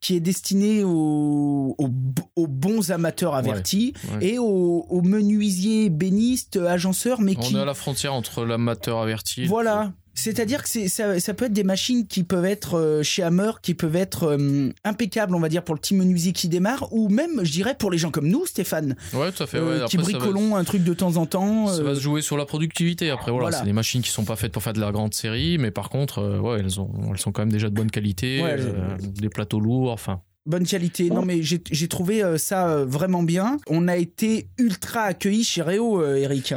[0.00, 1.90] qui est destinée aux, aux,
[2.36, 4.26] aux bons amateurs avertis ouais.
[4.32, 7.56] et aux, aux menuisiers, bénistes, agenceurs, mais On qui...
[7.56, 9.40] est à la frontière entre l'amateur averti.
[9.40, 9.92] et le Voilà.
[10.14, 13.52] C'est-à-dire que c'est, ça, ça peut être des machines qui peuvent être euh, chez Hammer,
[13.62, 17.08] qui peuvent être euh, impeccables, on va dire, pour le petit menuisier qui démarre, ou
[17.08, 18.96] même, je dirais, pour les gens comme nous, Stéphane.
[19.14, 19.58] Ouais, tout à fait.
[19.58, 19.86] euh, ouais.
[19.88, 21.68] qui Après, va- bricolons un truc de temps en temps.
[21.68, 23.10] Ça euh, va se jouer sur la productivité.
[23.10, 23.58] Après, voilà, Voilà.
[23.58, 25.88] c'est des machines qui sont pas faites pour faire de la grande série, mais par
[25.88, 28.96] contre, euh, ouais, elles, ont, elles sont quand même déjà de bonne qualité, Ouais, euh,
[29.00, 30.20] des plateaux lourds, enfin.
[30.46, 31.10] Bonne qualité.
[31.10, 33.58] Non, mais j'ai j'ai trouvé euh, ça euh, vraiment bien.
[33.68, 36.54] On a été ultra accueillis chez Réo, euh, Eric.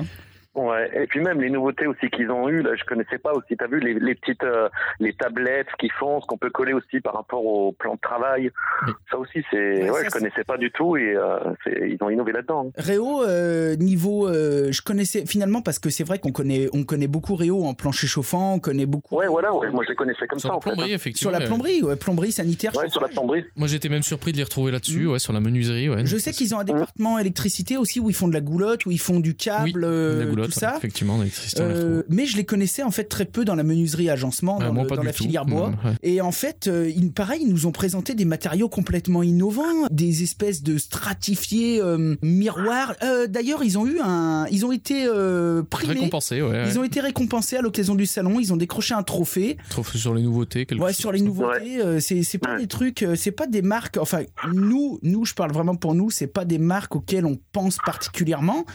[0.54, 3.56] Ouais, et puis même les nouveautés aussi qu'ils ont eues, là, je connaissais pas aussi.
[3.58, 4.68] T'as vu les, les petites, euh,
[5.00, 8.00] les tablettes, ce qu'ils font, ce qu'on peut coller aussi par rapport au plan de
[8.02, 8.52] travail.
[8.86, 8.94] Oui.
[9.10, 11.38] Ça aussi, c'est, Ouais, ouais, ça, je connaissais pas du tout et euh,
[11.68, 12.68] ils ont innové là-dedans.
[12.68, 12.72] hein.
[12.78, 17.08] Réo, euh, niveau, euh, je connaissais finalement parce que c'est vrai qu'on connaît, on connaît
[17.08, 20.28] beaucoup Réo en plancher chauffant, on connaît beaucoup Ouais, voilà, ouais, moi je les connaissais
[20.28, 20.70] comme Sur ça la en fait.
[20.70, 20.74] hein.
[20.74, 21.32] plomberie, sur effectivement.
[21.32, 21.46] la ouais.
[21.46, 22.76] plomberie, ouais, plomberie sanitaire.
[22.76, 23.46] Ouais, sur la plomberie.
[23.56, 26.04] Moi, j'étais même surpris de les retrouver là-dessus, ouais, sur la menuiserie, ouais.
[26.04, 26.08] Mm.
[26.08, 28.92] Je sais qu'ils ont un département électricité aussi où ils font de la goulotte, où
[28.92, 30.76] ils font du câble, Oui, tout ça.
[30.78, 34.10] effectivement, on les Euh, mais je les connaissais en fait très peu dans la menuiserie
[34.10, 35.24] agencement, Ouais, dans, moi, le- pas dans du la tout.
[35.24, 35.70] filière bois.
[35.84, 35.94] Ouais.
[36.04, 40.24] Et en fait, euh, ils, pareil, ils nous ont présenté des matériaux complètement innovants, des
[40.24, 42.96] espèces de stratifiés euh, miroirs.
[43.04, 45.94] Euh, D'ailleurs, ils ont eu un, ils ont été euh, primés.
[45.94, 46.66] Récompensé, ouais.
[46.70, 48.40] Ils ont été récompensés à l'occasion du salon.
[48.40, 49.58] Ils ont décroché un trophée.
[49.70, 50.98] Trouve sur les nouveautés, quelque Ouais, chose.
[51.00, 52.62] sur les nouveautés, euh, c'est pas Ouais.
[52.62, 53.98] des trucs, c'est pas des marques.
[53.98, 54.22] Enfin,
[54.54, 58.66] nous, nous, je parle vraiment pour nous, c'est pas des marques auxquelles on pense particulièrement.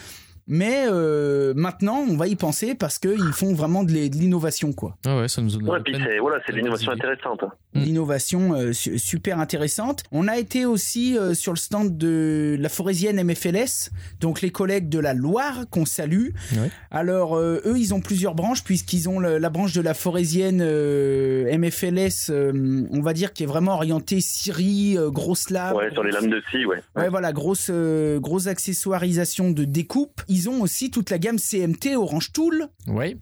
[0.49, 4.97] Mais euh, maintenant, on va y penser parce qu'ils font vraiment de l'innovation, quoi.
[5.05, 7.43] Ah ouais, ça nous donne Ouais, puis c'est, voilà, c'est l'innovation intéressante.
[7.43, 7.51] hein.
[7.75, 7.81] Mm.
[7.81, 10.05] L'innovation euh, su- super intéressante.
[10.13, 14.89] On a été aussi euh, sur le stand de la forésienne MFLS, donc les collègues
[14.89, 16.29] de la Loire qu'on salue.
[16.53, 16.71] Ouais.
[16.93, 20.61] Alors, euh, eux, ils ont plusieurs branches puisqu'ils ont le- la branche de la forésienne
[20.63, 25.75] euh, MFLS, euh, on va dire, qui est vraiment orientée scierie, euh, grosse lame.
[25.75, 26.83] Ouais, sur les lames de scie, ouais.
[26.95, 30.23] Ouais, voilà, grosse, euh, grosse accessoirisation de découpe.
[30.29, 33.17] Ils ont aussi toute la gamme CMT Orange Tool Ouais.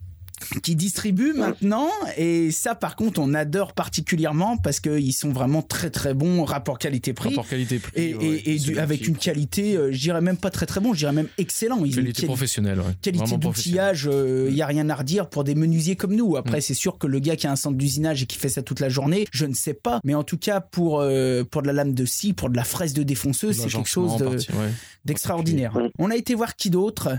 [0.63, 1.89] Qui distribuent maintenant.
[2.17, 6.79] Et ça, par contre, on adore particulièrement parce qu'ils sont vraiment très très bons rapport
[6.79, 7.31] qualité-prix.
[7.31, 7.93] Rapport qualité-prix.
[8.01, 10.93] Et, ouais, et- du- avec une qualité, euh, je dirais même pas très très bon,
[10.93, 11.85] je dirais même excellent.
[11.85, 12.95] Ils qualité quali- professionnelle, ouais.
[13.03, 14.09] qualité d'outillage,
[14.49, 16.37] il y a rien à redire pour des menuisiers comme nous.
[16.37, 16.63] Après, Mm.
[16.63, 18.81] c'est sûr que le gars qui a un centre d'usinage et qui fait ça toute
[18.81, 20.01] la journée, je ne sais pas.
[20.05, 22.65] Mais en tout cas, pour, euh, pour de la lame de scie, pour de la
[22.65, 24.71] fraise de défonceuse, c'est quelque chose de- ouais.
[25.05, 25.77] d'extraordinaire.
[25.77, 25.89] Mm.
[25.99, 27.11] On a été voir qui d'autre?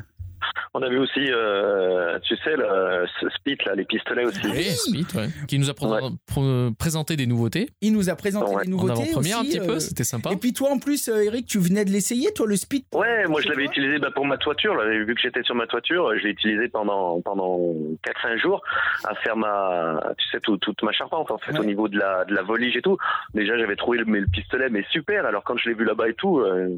[0.77, 4.41] On a vu aussi, euh, tu sais, le ce Spit, là, les pistolets aussi.
[4.45, 5.27] Oui, Smith, ouais.
[5.47, 5.99] Qui nous a pré- Ouais.
[6.27, 7.69] pro- présenté des nouveautés.
[7.79, 8.67] Il nous a présenté Ouais.
[8.67, 8.91] En nouveautés.
[9.03, 10.31] avant-première un aussi, petit peu, euh, c'était sympa.
[10.33, 13.25] Et puis toi, en plus, euh, Eric, tu venais de l'essayer, toi, le speed Ouais,
[13.27, 14.75] moi je l'avais utilisé bah, pour ma toiture.
[14.75, 17.57] Là, vu que j'étais sur ma toiture, je l'ai utilisé pendant pendant
[18.03, 18.61] 4-5 jours
[19.05, 21.59] à faire ma, tu sais, tout- toute ma charpente en fait, Ouais.
[21.59, 22.97] au niveau de la de la volige et tout.
[23.33, 25.25] Déjà, j'avais trouvé le, mais le pistolet mais super.
[25.25, 26.77] Alors quand je l'ai vu là-bas et tout, euh,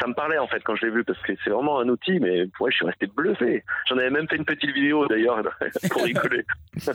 [0.00, 2.20] ça me parlait en fait quand je l'ai vu parce que c'est vraiment un outil.
[2.20, 3.64] Mais ouais, je suis resté bluffé.
[3.88, 5.42] J'en avais même fait une petite vidéo d'ailleurs
[5.90, 6.44] pour rigoler.
[6.86, 6.90] Un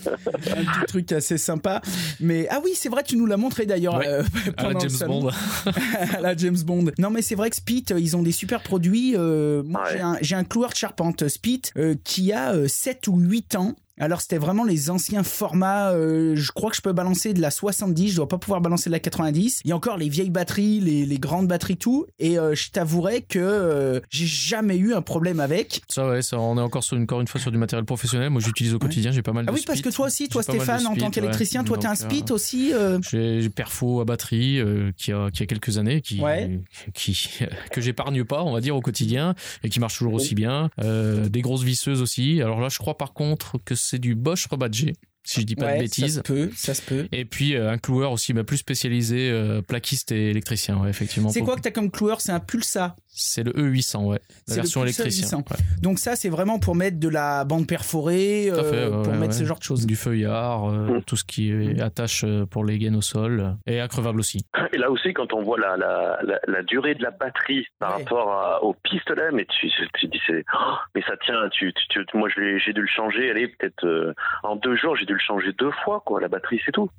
[0.63, 1.82] petit truc assez sympa.
[2.19, 4.08] Mais ah oui, c'est vrai, tu nous l'as montré d'ailleurs Ouais.
[4.08, 4.23] euh,
[4.58, 5.08] À la James.
[5.08, 5.30] Bond.
[6.17, 6.86] à la James Bond.
[6.97, 9.15] Non, mais c'est vrai que Spit, euh, ils ont des super produits.
[9.15, 9.99] Euh, moi, Ouais.
[10.21, 13.76] j'ai un, un cloueur de charpente Spit euh, qui a euh, 7 ou 8 ans.
[13.99, 17.51] Alors c'était vraiment les anciens formats, euh, je crois que je peux balancer de la
[17.51, 19.62] 70, je dois pas pouvoir balancer de la 90.
[19.63, 22.71] Il y a encore les vieilles batteries, les, les grandes batteries tout, et euh, je
[22.71, 25.82] t'avouerai que euh, j'ai jamais eu un problème avec.
[25.89, 28.32] Ça, ouais, ça, on est encore, sur, encore une fois sur du matériel professionnel.
[28.32, 29.91] Moi, j'utilise au quotidien, j'ai pas mal Ah de oui, parce speed.
[29.91, 31.67] que toi aussi, toi Stéphane, en tant qu'électricien, ouais.
[31.67, 35.29] toi t'es un Donc, Spit euh, aussi euh, J'ai Perfo à batterie euh, qui, a,
[35.29, 36.60] qui a quelques années, qui, Ouais.
[36.95, 37.29] qui,
[37.71, 40.71] que j'épargne pas, on va dire, au quotidien, et qui marche toujours aussi bien.
[40.82, 42.41] Euh, des grosses visseuses aussi.
[42.41, 44.93] Alors là, je crois par contre que c'est du Bosch rebadgé,
[45.24, 46.15] si je dis pas ouais, de bêtises.
[46.15, 47.08] Ça se peut, ça se peut.
[47.12, 51.30] Et puis euh, un cloueur aussi bah, plus spécialisé, euh, plaquiste et électricien, ouais, effectivement.
[51.30, 52.22] C'est quoi que t'as comme cloueur?
[52.22, 52.96] C'est un Pulsa.
[53.15, 54.19] C'est le E800, ouais.
[54.47, 55.38] La le version électricien.
[55.39, 55.43] 800.
[55.82, 59.19] Donc ça, c'est vraiment pour mettre de la bande perforée, fait, euh, ouais, pour ouais,
[59.19, 59.39] mettre ouais.
[59.39, 59.86] ce genre de choses.
[59.86, 61.04] Du feuillard, euh, Mm.
[61.04, 64.45] tout ce qui est attache euh, pour les gaines au sol et accrevable aussi.
[64.73, 67.97] Et là aussi, quand on voit la, la, la, la durée de la batterie par
[67.97, 68.04] Ouais.
[68.04, 71.49] rapport à- au pistolet, mais tu, tu dis c'est, oh, mais ça tient.
[71.52, 73.30] Tu, tu, tu- moi, je l'ai- j'ai dû le changer.
[73.30, 76.19] Allez, peut-être euh, en deux jours, j'ai dû le changer deux fois, quoi.
[76.19, 76.89] La batterie, c'est tout.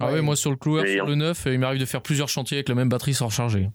[0.00, 0.12] Ah Ouais.
[0.14, 2.56] ouais, moi sur le cloueur, Et sur le neuf, il m'arrive de faire plusieurs chantiers
[2.58, 3.68] avec la même batterie sans recharger.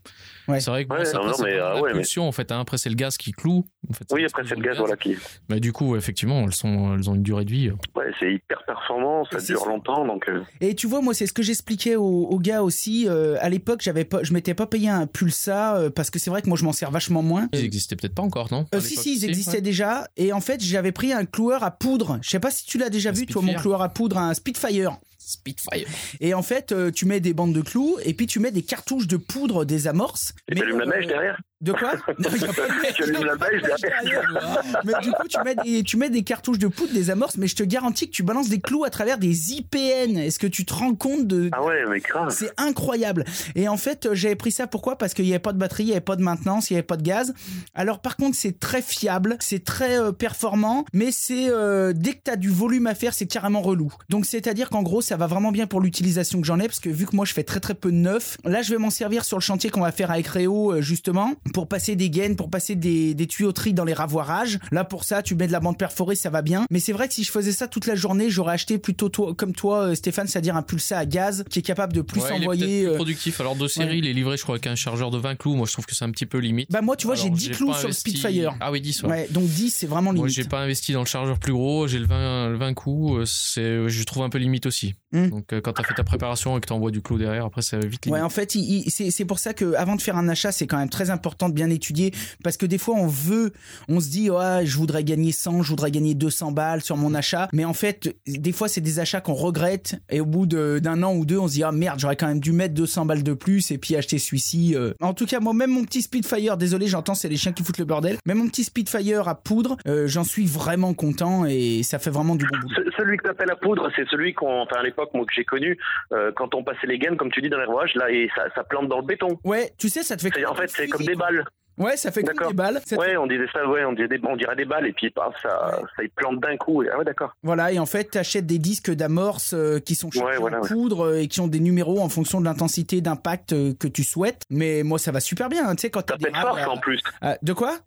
[0.48, 0.60] Ouais.
[0.60, 2.00] C'est vrai que bon, Ouais, ça, non, après, non, c'est mais, vraiment la ouais, mais-
[2.00, 2.52] pulsion, en fait.
[2.52, 2.60] hein.
[2.60, 3.66] Après, c'est le gaz qui cloue.
[3.90, 5.16] En fait, Oui, après, c'est le explose gaz, voilà, qui.
[5.50, 7.70] Mais du coup, effectivement, elles, sont, elles ont une durée de vie.
[7.70, 10.28] euh, Ouais, c'est hyper performant, ça dure longtemps, donc.
[10.30, 13.06] euh, Et tu vois, moi, c'est ce que j'expliquais aux, aux gars aussi.
[13.08, 16.30] euh, à l'époque, j'avais pas, je m'étais pas payé un Pulsa euh, parce que c'est
[16.30, 17.48] vrai que moi, je m'en sers vachement moins.
[17.54, 18.66] Ils existaient peut-être pas encore, non?
[18.76, 19.62] Euh, si, si, ils existaient ouais.
[19.62, 20.08] déjà.
[20.18, 22.20] Et en fait, j'avais pris un cloueur à poudre.
[22.22, 24.34] Je sais pas si tu l'as déjà Un vu, toi, mon cloueur à poudre, un
[24.36, 24.98] Spitfire.
[25.26, 25.88] Spitfire.
[26.20, 28.62] Et en fait, euh, tu mets des bandes de clous et puis tu mets des
[28.62, 30.34] cartouches de poudre des amorces.
[30.48, 31.42] Et tu allumes la mèche derrière?
[31.66, 33.56] De quoi Non, y a pas de
[34.86, 37.48] mais du coup, tu mets, des, tu mets des cartouches de poudre, des amorces, mais
[37.48, 40.18] je te garantis que tu balances des clous à travers des IPN.
[40.18, 41.50] Est-ce que tu te rends compte de.
[41.54, 42.30] Ah ouais, mais grave.
[42.30, 43.26] C'est incroyable.
[43.56, 44.96] Et en fait, euh, j'avais pris ça pourquoi?
[44.96, 46.78] Parce qu'il n'y avait pas de batterie, il n'y avait pas de maintenance, il n'y
[46.78, 47.34] avait pas de gaz.
[47.74, 52.22] Alors par contre, c'est très fiable, c'est très euh, performant, mais c'est euh, dès que
[52.26, 53.92] tu as du volume à faire, c'est carrément relou.
[54.10, 56.90] Donc c'est-à-dire qu'en gros, ça va vraiment bien pour l'utilisation que j'en ai, parce que
[56.90, 59.26] vu que moi je fais très très peu de neuf, là je vais m'en servir
[59.26, 62.50] sur le chantier qu'on va faire avec Réo euh, justement pour passer des gaines, pour
[62.50, 64.60] passer des, des tuyauteries dans les ravoirages.
[64.72, 66.66] Là, pour ça, tu mets de la bande perforée, ça va bien.
[66.70, 69.34] Mais c'est vrai que si je faisais ça toute la journée, j'aurais acheté plutôt toi,
[69.34, 72.28] comme toi, euh, Stéphane, c'est-à-dire un pulsat à gaz qui est capable de plus Ouais,
[72.36, 72.66] il est envoyer.
[72.84, 73.40] plus euh, productif.
[73.40, 73.98] Alors de série, ouais.
[74.00, 75.56] il est livré, je crois, avec un chargeur de 20 clous.
[75.56, 76.70] Moi, je trouve que c'est un petit peu limite.
[76.70, 78.56] Bah moi, tu vois, j'ai Alors, 10 clous sur le investi- Spitfire.
[78.60, 79.04] Ah oui, 10.
[79.04, 79.10] ouais.
[79.10, 80.34] Ouais, donc 10, c'est vraiment Moi, limite.
[80.36, 81.88] j'ai pas investi dans le chargeur plus gros.
[81.88, 83.20] J'ai le 20, le 20 coups.
[83.22, 84.96] euh, C'est, je trouve un peu limite aussi.
[85.14, 85.30] Hmm.
[85.30, 87.78] Donc, euh, quand t'as fait ta préparation et que t'envoies du clou derrière, après, ça
[87.80, 88.20] va vite limite.
[88.20, 88.58] Ouais, en fait,
[88.90, 91.54] c'est pour ça que avant de faire un achat, c'est quand même très important de
[91.54, 92.12] bien étudier
[92.44, 93.52] parce que des fois, on veut,
[93.90, 97.14] on se dit, ouais, je voudrais gagner 100, je voudrais gagner 200 balles sur mon
[97.14, 100.80] achat, mais en fait, des fois, c'est des achats qu'on regrette et au bout de-
[100.82, 103.06] d'un an ou deux, on se dit, ah merde, j'aurais quand même dû mettre 200
[103.06, 104.74] balles de plus et puis acheter celui-ci.
[104.76, 104.94] euh.
[105.02, 107.78] En tout cas, moi, même mon petit Spitfire, désolé, j'entends, c'est les chiens qui foutent
[107.80, 112.00] le bordel, même mon petit Spitfire à poudre, euh, j'en suis vraiment content et ça
[112.00, 112.76] fait vraiment du bon boulot.
[112.76, 115.44] Ce- Celui que t'appelles à poudre, c'est celui qu'on, enfin à l'époque moi que j'ai
[115.44, 115.78] connu,
[116.12, 118.44] euh, quand on passait les gaines, comme tu dis dans les rouages, là et ça,
[118.56, 119.38] ça plante dans le béton.
[119.44, 121.14] Ouais, tu sais, ça te fait En fait, c'est comme des.
[121.26, 121.46] Balles.
[121.78, 122.80] Ouais, ça fait comme des balles.
[122.98, 125.34] Ouais, on disait ça, ouais, on dirait des, on dirait des balles et puis paf,
[125.44, 126.84] ça, ça y plante d'un coup.
[126.84, 127.34] Et, ah ouais, d'accord.
[127.44, 130.60] Voilà, et en fait, tu achètes des disques d'amorce euh, qui sont chargés Ouais, voilà,
[130.60, 133.90] en poudre euh, et qui ont des numéros en fonction de l'intensité d'impact euh, que
[133.90, 134.44] tu souhaites.
[134.50, 137.02] Mais moi, ça va super bien, hein, tu sais, quand t'as des à- en plus.
[137.42, 137.78] De quoi?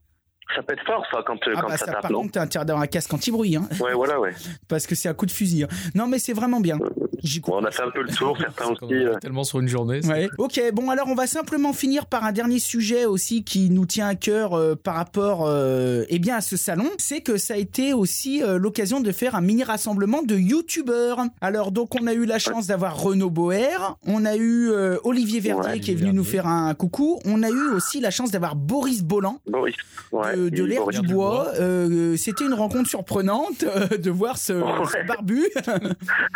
[0.54, 2.32] Ça pète fort, ça, quand, euh, Ah quand bah ça ça, tape, par non contre,
[2.32, 4.32] t'as intérêt d'avoir un casque anti-bruit, hein, Ouais, voilà, ouais.
[4.68, 5.64] parce que c'est à coup de fusil.
[5.64, 5.68] hein.
[5.94, 6.78] Non, mais c'est vraiment bien.
[7.22, 7.60] J'y Bon, crois.
[7.62, 8.94] on a fait un peu le tour, certains C'est aussi.
[8.94, 10.00] euh, tellement sur une journée.
[10.06, 10.28] Ouais.
[10.38, 14.06] Ok, bon alors on va simplement finir par un dernier sujet aussi qui nous tient
[14.08, 17.56] à cœur euh, par rapport euh, eh bien à ce salon, c'est que ça a
[17.56, 21.20] été aussi euh, l'occasion de faire un mini rassemblement de youtubeurs.
[21.40, 25.40] Alors donc on a eu la chance d'avoir Renaud Boer, on a eu euh, Olivier
[25.40, 26.18] Verdier Ouais, qui est venu Verdier.
[26.18, 29.74] nous faire un coucou, on a eu aussi la chance d'avoir Boris Bolland Boris.
[30.12, 31.48] Ouais, de, de l'air du bois.
[31.58, 35.42] Euh, C'était une rencontre surprenante euh, de voir ce, ce barbu.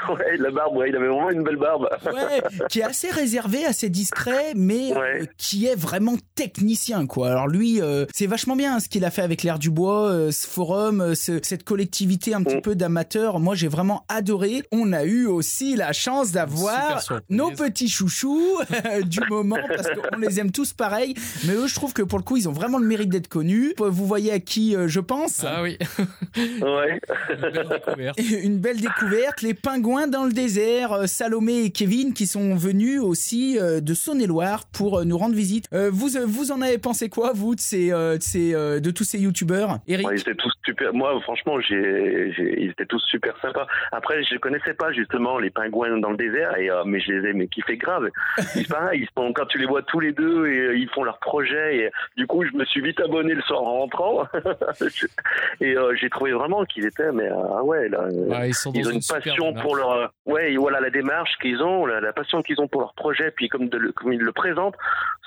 [0.08, 1.88] Ouais, la barbe, ouais, il avait vraiment une belle barbe.
[2.06, 5.22] Ouais, qui est assez réservé, assez discret, mais Ouais.
[5.22, 7.30] euh, qui est vraiment technicien, quoi.
[7.30, 10.30] Alors lui, euh, c'est vachement bien ce qu'il a fait avec l'air du bois, euh,
[10.30, 12.62] ce forum, euh, ce- cette collectivité un petit Mm.
[12.62, 13.38] peu d'amateurs.
[13.40, 14.62] Moi, j'ai vraiment adoré.
[14.72, 20.18] On a eu aussi la chance d'avoir nos petits chouchous euh, du moment, parce qu'on
[20.18, 21.14] les aime tous pareil.
[21.46, 23.74] Mais eux, je trouve que pour le coup, ils ont vraiment le mérite d'être connus.
[23.92, 25.78] Vous voyez à qui euh, je pense Ah oui,
[26.61, 26.98] Ouais.
[27.40, 28.20] belle découverte.
[28.42, 33.00] une belle découverte, les pingouins dans le désert, euh, Salomé et Kevin qui sont venus
[33.00, 35.66] aussi euh, de Saône-et-Loire pour euh, nous rendre visite.
[35.72, 38.81] Euh, vous, euh, vous en avez pensé quoi, vous, de, ces, euh, de, ces, euh,
[38.81, 40.07] de tous ces youtubeurs Eric?
[40.07, 40.92] Ouais, ils étaient tous super.
[40.94, 43.66] Moi, franchement, ils étaient tous super sympas.
[43.92, 47.31] Après, je connaissais pas justement les pingouins dans le désert, et euh, mais je les
[47.31, 48.09] ai mais kiffé grave.
[48.38, 51.05] C'est pareil, ils sont quand tu les vois tous les deux et euh, ils font
[51.05, 51.76] leur projet.
[51.76, 54.25] Et du coup, je me suis vite abonné le soir en rentrant.
[55.61, 58.55] et euh, j'ai trouvé vraiment qu'ils étaient, mais euh, ah ouais, là, euh, Ouais, ils
[58.75, 62.42] ils ont une passion pour leur ouais voilà la démarche qu'ils ont la, la passion
[62.42, 64.77] qu'ils ont pour leur projet puis comme de comme ils le présentent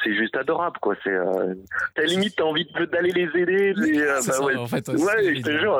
[0.04, 0.96] c'est juste adorable quoi.
[1.04, 1.54] C'est euh,
[1.96, 4.96] t'as limite t'as envie d'aller les aider les, C'est bah ça, ouais, en fait, ouais,
[4.98, 5.78] c'est je te jure.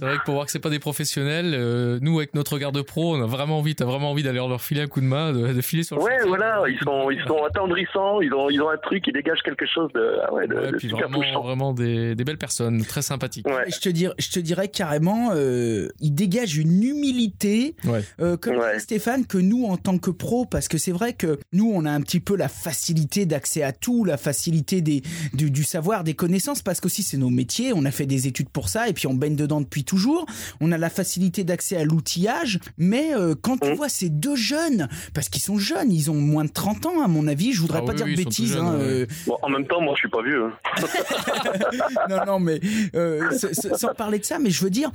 [0.00, 2.82] Vrai que pour voir que c'est pas des professionnels, euh, nous avec notre regard de
[2.82, 5.32] pro, on a vraiment envie, t'as vraiment envie d'aller leur filer un coup de main,
[5.32, 6.28] de, de filer sur le ouais chantier.
[6.28, 9.66] voilà ils sont ils sont attendrissants ils ont ils ont un truc qui dégage quelque
[9.66, 11.42] chose de ah ouais, de, Ouais, de puis super vraiment, touchant.
[11.42, 13.46] vraiment des, des belles personnes, très sympathiques.
[13.46, 18.02] ouais je te, dirais, je te dirais carrément, euh, il dégage une humilité, Ouais.
[18.20, 18.78] euh, comme Ouais.
[18.78, 21.90] Stéphane, que nous, en tant que pro, parce que c'est vrai que nous, on a
[21.90, 25.02] un petit peu la facilité d'accès à tout, la facilité des,
[25.34, 28.48] du, du savoir, des connaissances, parce qu'aussi c'est nos métiers, on a fait des études
[28.50, 30.26] pour ça, et puis on baigne dedans depuis toujours.
[30.60, 33.74] On a la facilité d'accès à l'outillage, mais euh, quand tu Mhm.
[33.76, 37.08] vois ces deux jeunes, parce qu'ils sont jeunes, ils ont moins de 30 ans, à
[37.08, 39.36] mon avis, je voudrais Ah pas oui, dire oui, de bêtises, jeunes, hein, euh, bon
[39.42, 40.52] en même temps moi je suis pas vieux hein.
[42.10, 42.60] non, non, mais
[42.94, 43.30] euh,
[43.76, 44.90] sans parler de ça, mais je veux dire,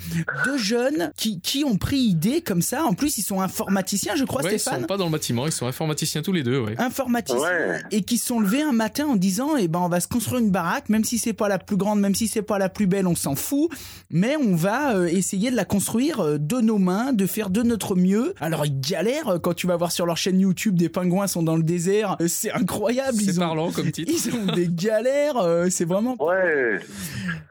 [0.46, 2.84] deux jeunes qui, qui ont pris idée comme ça.
[2.86, 4.82] En plus, ils sont informaticiens, je crois, Ouais, ils Stéphane.
[4.82, 6.76] sont pas dans le bâtiment, ils sont informaticiens tous les deux, ouais.
[6.78, 7.82] Informaticiens Ouais.
[7.92, 10.40] et qui se sont levés un matin en disant eh ben on va se construire
[10.42, 12.88] une baraque même si c'est pas la plus grande même si c'est pas la plus
[12.88, 13.70] belle on s'en fout
[14.10, 17.62] mais on va euh, essayer de la construire euh, de nos mains de faire de
[17.64, 21.28] notre mieux alors ils galèrent quand tu vas voir sur leur chaîne YouTube des pingouins
[21.28, 24.12] sont dans le désert c'est incroyable C'est ils ont, parlant comme titre.
[24.14, 26.57] ils ont des galères euh, c'est vraiment ouais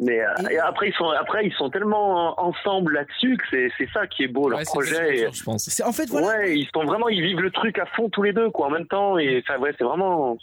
[0.00, 3.88] mais euh, et après ils sont après ils sont tellement ensemble là-dessus que c'est c'est
[3.92, 5.80] ça qui est beau leur Ouais, projet sûr, je pense.
[5.84, 8.32] en fait voilà Ouais, ils sont vraiment, ils vivent le truc à fond tous les
[8.32, 9.18] deux, quoi, en même temps.
[9.18, 10.36] Et enfin, ouais, c'est vraiment.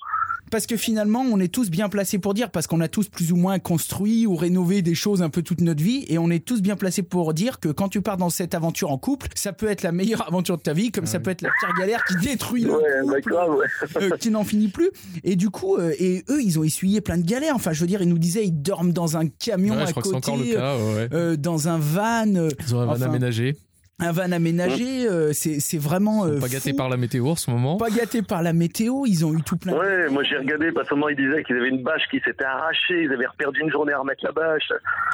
[0.54, 3.32] Parce que finalement, on est tous bien placés pour dire, parce qu'on a tous plus
[3.32, 6.46] ou moins construit ou rénové des choses un peu toute notre vie, et on est
[6.46, 9.52] tous bien placés pour dire que quand tu pars dans cette aventure en couple, ça
[9.52, 12.06] peut être la meilleure aventure de ta vie, comme ça peut être la pire galère
[12.06, 14.04] qui détruit le Ouais, bah, couple, ouais.
[14.04, 14.92] euh, qui n'en finit plus.
[15.24, 17.56] Et du coup, euh, et eux, ils ont essuyé plein de galères.
[17.56, 20.04] Enfin, je veux dire, ils nous disaient, ils dorment dans un camion à je crois
[20.04, 21.08] que c'est côté, encore le cas, ouais.
[21.14, 22.28] euh, dans un van.
[22.36, 23.58] euh, Ils ont un van enfin, aménagé.
[24.00, 25.08] Un van aménagé.
[25.08, 26.26] euh, c'est c'est vraiment.
[26.26, 26.78] euh, Pas gâté fou.
[26.78, 27.78] par la météo en ce moment.
[27.78, 29.06] Pas gâté par la météo.
[29.06, 29.74] Ils ont eu tout plein.
[29.74, 33.04] Ouais, moi j'ai regardé parce que ils disaient qu'ils avaient une bâche qui s'était arrachée,
[33.04, 34.70] ils avaient perdu une journée à remettre la bâche.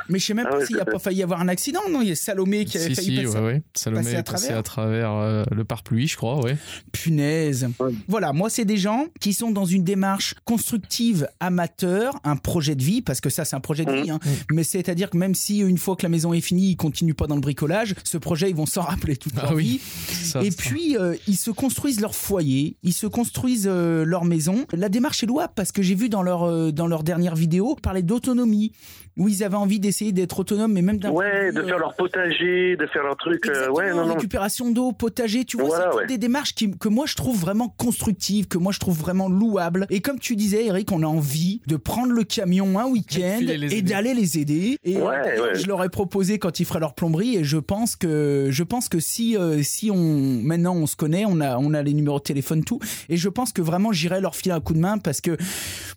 [0.08, 1.82] Mais je sais même Ah pas s'il n'y a pas failli y avoir un accident.
[1.90, 3.38] Non, il y a Salomé qui avait Si, failli si, passer.
[3.38, 3.62] ouais, ouais.
[3.74, 4.58] Salomé passer à est passé travers.
[4.60, 6.56] à travers euh, le pare-pluie, je crois, ouais.
[6.92, 7.68] Punaise.
[7.80, 7.92] Ouais.
[8.08, 12.84] Voilà, moi, c'est des gens qui sont dans une démarche constructive, amateur, un projet de
[12.84, 14.02] vie, parce que ça, c'est un projet de Mhm.
[14.04, 14.12] vie.
[14.12, 14.20] hein.
[14.52, 17.28] Mais c'est-à-dire que même si une fois que la maison est finie, ils continuent pas
[17.28, 19.64] dans le bricolage, ce projet, ils vont s'en rappeler toute Ah leur oui.
[19.66, 19.80] vie.
[20.26, 20.58] Ça, Et ça.
[20.58, 24.66] puis, euh, ils se construisent leur foyer, ils se construisent euh, leur maison.
[24.74, 27.76] La démarche est louable parce que j'ai vu dans leur, euh, dans leur dernière vidéo
[27.82, 28.72] parler d'autonomie,
[29.20, 31.96] où ils avaient envie d'essayer d'être autonomes, mais même d'un Ouais, de euh, faire leur
[31.96, 33.46] potager, de faire leur truc.
[33.46, 34.14] euh, Exactement, ouais, non, non.
[34.16, 36.08] récupération d'eau, potager, tu vois, Voilà, c'est ouais.
[36.08, 39.86] des démarches qui, que moi je trouve vraiment constructives, que moi je trouve vraiment louables.
[39.92, 43.54] Et comme tu disais, Eric, on a envie de prendre le camion un week-end et
[43.54, 43.82] aider.
[43.84, 44.78] d'aller les aider.
[44.84, 45.56] Et Ouais, euh, ouais.
[45.56, 48.88] je leur ai proposé quand ils feraient leur plomberie, et je pense que je pense
[48.90, 49.98] que si euh, si on
[50.42, 52.80] maintenant on se connaît, on a on a les numéros de téléphone tout,
[53.10, 55.36] et je pense que vraiment j'irai leur filer un coup de main parce que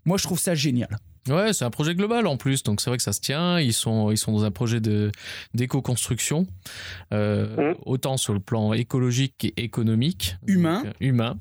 [0.05, 0.99] moi je trouve ça génial.
[1.29, 3.61] Ouais, c'est un projet global en plus, donc c'est vrai que ça se tient.
[3.61, 5.13] Ils sont, ils sont dans un projet de
[5.55, 6.47] d'éco-construction,
[7.13, 7.77] euh, Mhm.
[7.87, 10.79] autant sur le plan écologique qu'économique, Humain.
[10.83, 11.39] Donc, euh, humain.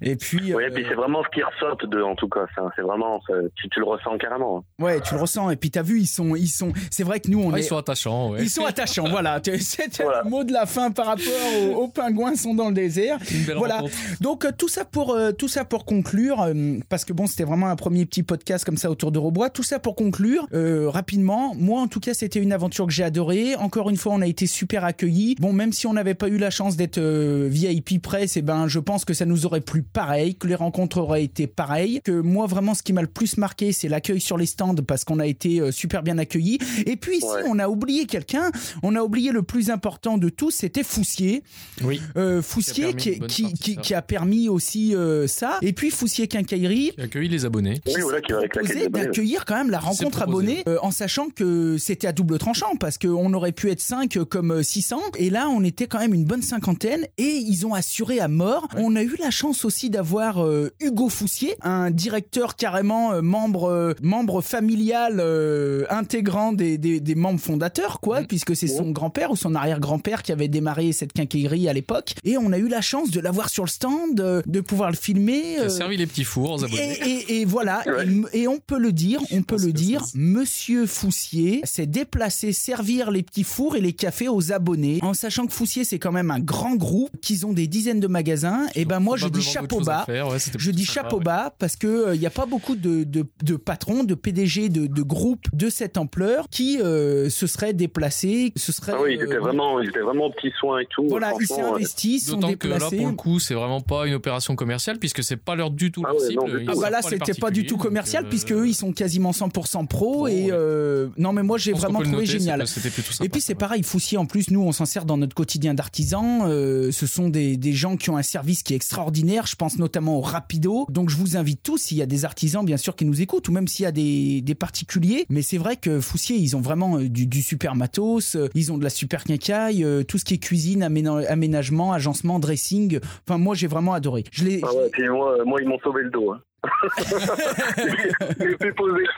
[0.00, 2.46] Et puis Ouais, euh, puis c'est vraiment ce qui ressortent de, en tout cas.
[2.76, 3.20] C'est vraiment,
[3.56, 4.64] tu, tu le ressens carrément.
[4.80, 5.50] ouais, tu le ressens.
[5.50, 6.72] Et puis t'as vu, ils sont ils sont.
[6.90, 8.42] C'est vrai que nous on Ouais, est ils sont attachants, ouais.
[8.42, 9.40] Ils sont attachants, voilà.
[9.60, 10.22] C'était Voilà.
[10.24, 11.24] le mot de la fin par rapport
[11.62, 13.18] aux, aux pingouins sont dans le désert.
[13.32, 13.76] Une belle Voilà.
[13.76, 13.94] rencontre.
[14.20, 17.44] Donc euh, tout ça pour euh, tout ça pour conclure, euh, parce que bon, c'était
[17.44, 19.50] vraiment un premier petit podcast comme ça autour de Robois.
[19.50, 21.54] Tout ça pour conclure euh, rapidement.
[21.56, 23.56] Moi, en tout cas, c'était une aventure que j'ai adorée.
[23.56, 25.34] Encore une fois, on a été super accueillis.
[25.40, 28.68] Bon, même si on n'avait pas eu la chance d'être euh, VIP presse, et ben,
[28.68, 32.00] je pense que ça nous aurait plu pareil, que les rencontres auraient été pareilles.
[32.04, 35.04] Que moi, vraiment, ce qui m'a le plus marqué, c'est l'accueil sur les stands, parce
[35.04, 36.58] qu'on a été euh, super bien accueillis.
[36.86, 37.42] Et puis ici, Ouais.
[37.46, 38.50] on a oublié quelqu'un.
[38.82, 41.42] On a oublié le plus important de tous, c'était Foussier.
[41.82, 42.00] Oui.
[42.16, 45.58] Euh, Foussier qui, qui, qui, a permis aussi euh, ça.
[45.62, 47.80] Et puis Foussier Quincaillerie Qui accueille les abonnés.
[47.86, 48.88] Oui, voilà, qui d'abonnés.
[48.88, 52.98] d'accueillir quand même la rencontre abonnée euh, en sachant que c'était à double tranchant parce
[52.98, 56.24] qu'on aurait pu être 5 comme euh, 600 et là on était quand même une
[56.24, 58.66] bonne cinquantaine et ils ont assuré à mort.
[58.76, 63.70] On a eu la chance aussi d'avoir euh, Hugo Foussier, un directeur carrément euh, membre
[63.70, 68.26] euh, membre familial euh, intégrant des, des, des membres fondateurs quoi Mhm.
[68.26, 72.36] puisque c'est son grand-père ou son arrière-grand-père qui avait démarré cette quincaillerie à l'époque et
[72.36, 75.42] on a eu la chance de l'avoir sur le stand euh, de pouvoir le filmer
[75.56, 76.98] Qui a servi les petits fours aux abonnés.
[77.04, 78.06] et, et- et voilà, Ouais.
[78.32, 83.10] et, et on peut le dire, on peut le dire, Monsieur Foussier s'est déplacé servir
[83.10, 86.30] les petits fours et les cafés aux abonnés, en sachant que Foussier c'est quand même
[86.30, 88.66] un grand groupe, qu'ils ont des dizaines de magasins.
[88.74, 90.04] Et ben moi je dis Probablement chapeau bas.
[90.08, 91.24] ouais, Je dis sympa, chapeau ouais.
[91.24, 94.86] bas parce que il n'y a pas beaucoup de, de, de patrons, de PDG, de,
[94.86, 98.92] de groupes de cette ampleur qui euh, se seraient déplacés, ce serait.
[98.94, 101.06] Ah oui, ils étaient euh, vraiment, ils étaient vraiment aux petits soins et tout.
[101.08, 102.96] Voilà, ils s'est euh, investis, ils sont D'autant que là, déplacés.
[102.96, 106.02] pour le coup, c'est vraiment pas une opération commerciale puisque c'est pas leur du tout
[106.04, 106.64] Ah leur ouais, cible.
[106.64, 106.72] non.
[106.72, 109.86] Ah bah là c'était pas du tout commercial puisque euh, eux ils sont quasiment 100%
[109.86, 110.48] pro et ouais.
[110.52, 112.66] euh, non mais moi j'ai vraiment trouvé noter, génial.
[112.66, 113.24] Sympa.
[113.24, 116.46] Et puis c'est pareil, Foussier en plus, nous on s'en sert dans notre quotidien d'artisan.
[116.48, 119.46] Euh, ce sont des, des gens qui ont un service qui est extraordinaire.
[119.46, 120.86] Je pense notamment au Rapido.
[120.88, 123.48] Donc je vous invite tous, s'il y a des artisans bien sûr qui nous écoutent,
[123.48, 125.26] ou même s'il y a des, des particuliers.
[125.28, 128.36] Mais c'est vrai que Foussier, ils ont vraiment euh, du, du super matos.
[128.36, 131.92] euh, Ils ont de la super quincaille, euh, tout ce qui est cuisine, aména- aménagement,
[131.92, 133.00] agencement, dressing.
[133.26, 134.24] Enfin moi j'ai vraiment adoré.
[134.30, 134.44] Je.
[134.62, 136.32] Ah ouais, moi, moi, ils m'ont sauvé le dos.
[136.32, 136.40] Hein.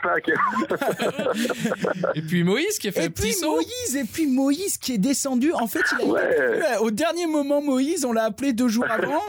[0.03, 0.31] Sac.
[2.15, 3.55] Et puis Moïse qui a fait Et un puis petit saut.
[3.57, 5.53] Moïse, et puis Moïse qui est descendu.
[5.53, 6.21] En fait, il a Ouais.
[6.33, 9.21] été- au dernier moment, Moïse, on l'a appelé deux jours avant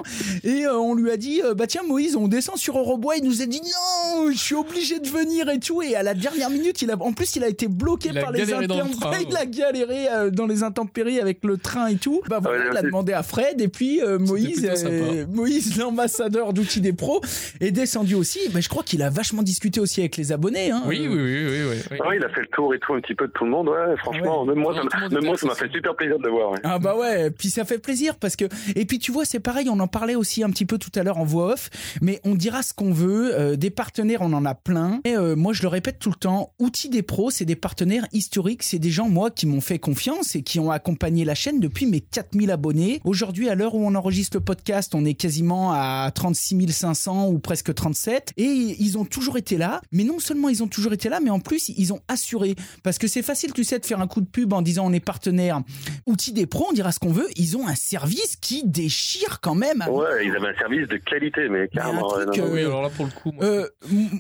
[0.44, 3.16] et euh, on lui a dit euh, bah tiens Moïse, on descend sur Eurobois.
[3.18, 5.82] Il nous a dit non, je suis obligé de venir et tout.
[5.82, 8.32] Et à la dernière minute, il a, en plus, il a été bloqué Il par
[8.32, 8.92] les le intempéries.
[9.00, 12.22] train, Il a galéré euh, dans les intempéries avec le train et tout.
[12.30, 16.54] Bah voilà, Ouais, il a demandé à Fred et puis euh, Moïse, euh, Moïse, l'ambassadeur
[16.54, 17.22] d'outils des pros,
[17.60, 18.40] est descendu aussi.
[18.54, 20.72] Mais je crois qu'il a vachement discuté aussi avec les abonnés.
[20.72, 20.84] Hein.
[20.86, 21.98] Oui, oui, oui, oui, oui, oui.
[22.04, 23.70] Ah, il a fait le tour et tout un petit peu de tout le monde.
[23.70, 25.72] Ouais, franchement, même moi, Non, ça tout le m'a- monde même moi, ça m'a fait
[25.72, 26.52] super plaisir de le voir.
[26.52, 26.60] ouais.
[26.64, 28.46] Ah bah ouais, puis ça fait plaisir parce que
[28.76, 31.04] et puis tu vois c'est pareil, on en parlait aussi un petit peu tout à
[31.04, 31.70] l'heure en voix off,
[32.02, 35.00] mais on dira ce qu'on veut, euh, des partenaires on en a plein.
[35.06, 38.06] Et euh, moi je le répète tout le temps, Outils des pros, c'est des partenaires
[38.14, 41.60] historiques, c'est des gens moi qui m'ont fait confiance et qui ont accompagné la chaîne
[41.60, 43.00] depuis mes 4000 abonnés.
[43.04, 47.40] Aujourd'hui à l'heure où on enregistre le podcast, on est quasiment à 36 500 ou
[47.40, 51.10] presque 37 et ils ont toujours été là, mais non seulement ils ont toujours été
[51.10, 54.00] là, mais en plus ils ont assuré parce que c'est facile tu sais de faire
[54.00, 55.62] un coup de pub en disant on est partenaire
[56.08, 59.56] outils des pros, on dira ce qu'on veut, ils ont un service qui déchire quand
[59.56, 59.84] même.
[59.90, 62.08] Ouais, ils avaient un service de qualité, mais carrément.
[62.08, 62.50] truc, ouais, non, non.
[62.52, 63.68] euh, Oui, alors là pour le coup, moi, Euh,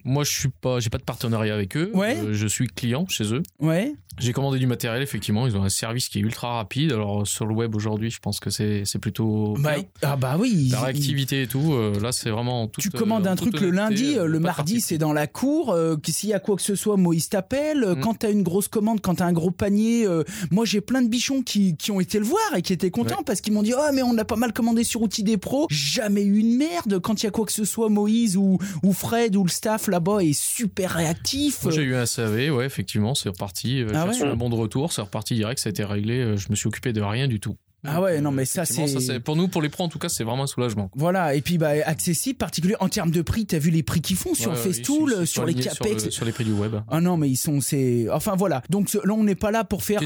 [0.03, 1.91] moi, je suis pas, j'ai pas de partenariat avec eux.
[1.93, 2.17] Ouais.
[2.17, 3.43] Euh, je suis client chez eux.
[3.59, 3.93] ouais.
[4.19, 5.47] J'ai commandé du matériel, effectivement.
[5.47, 6.91] Ils ont un service qui est ultra rapide.
[6.91, 9.55] Alors, sur le web aujourd'hui, je pense que c'est plutôt.
[9.59, 9.83] Bah, bien.
[10.01, 10.67] ah bah oui.
[10.71, 12.67] La il- réactivité et tout, euh, là, c'est vraiment.
[12.67, 15.71] Tout, tu commandes un truc le lundi, euh, le mardi c'est dans la cour.
[15.71, 17.83] euh, S'il y a quoi que ce soit, Moïse t'appelle.
[17.83, 17.99] Euh, Mm.
[18.01, 21.07] Quand t'as une grosse commande, quand t'as un gros panier, euh, moi j'ai plein de
[21.09, 23.73] bichons qui, qui ont été le voir et qui étaient contents parce qu'ils m'ont dit
[23.77, 25.67] oh mais on a pas mal commandé sur Outils des pros.
[25.69, 28.93] Jamais eu une merde quand il y a quoi que ce soit, Moïse ou, ou
[28.93, 31.63] Fred ou le staff là-bas est super réactif.
[31.63, 33.81] Moi, j'ai eu un SAV, ouais, effectivement, c'est reparti.
[33.81, 36.19] Euh, Ah ouais reçu un bon de retour, c'est reparti direct, ça a été réglé.
[36.19, 37.57] euh, Je me suis occupé de rien du tout.
[37.85, 40.23] Ah ouais, non, mais ça, c'est- pour nous, pour les pros, en tout cas, c'est
[40.23, 40.89] vraiment un soulagement.
[40.95, 44.17] Voilà, et puis bah, accessible, particulier en termes de prix, t'as vu les prix qu'ils
[44.17, 46.05] font sur Ouais, Festool, sont sur les sur, capex.
[46.05, 46.75] le- sur les prix du web.
[46.89, 48.61] Ah non, mais ils sont, c'est, enfin voilà.
[48.69, 50.01] Donc là, on n'est pas là pour faire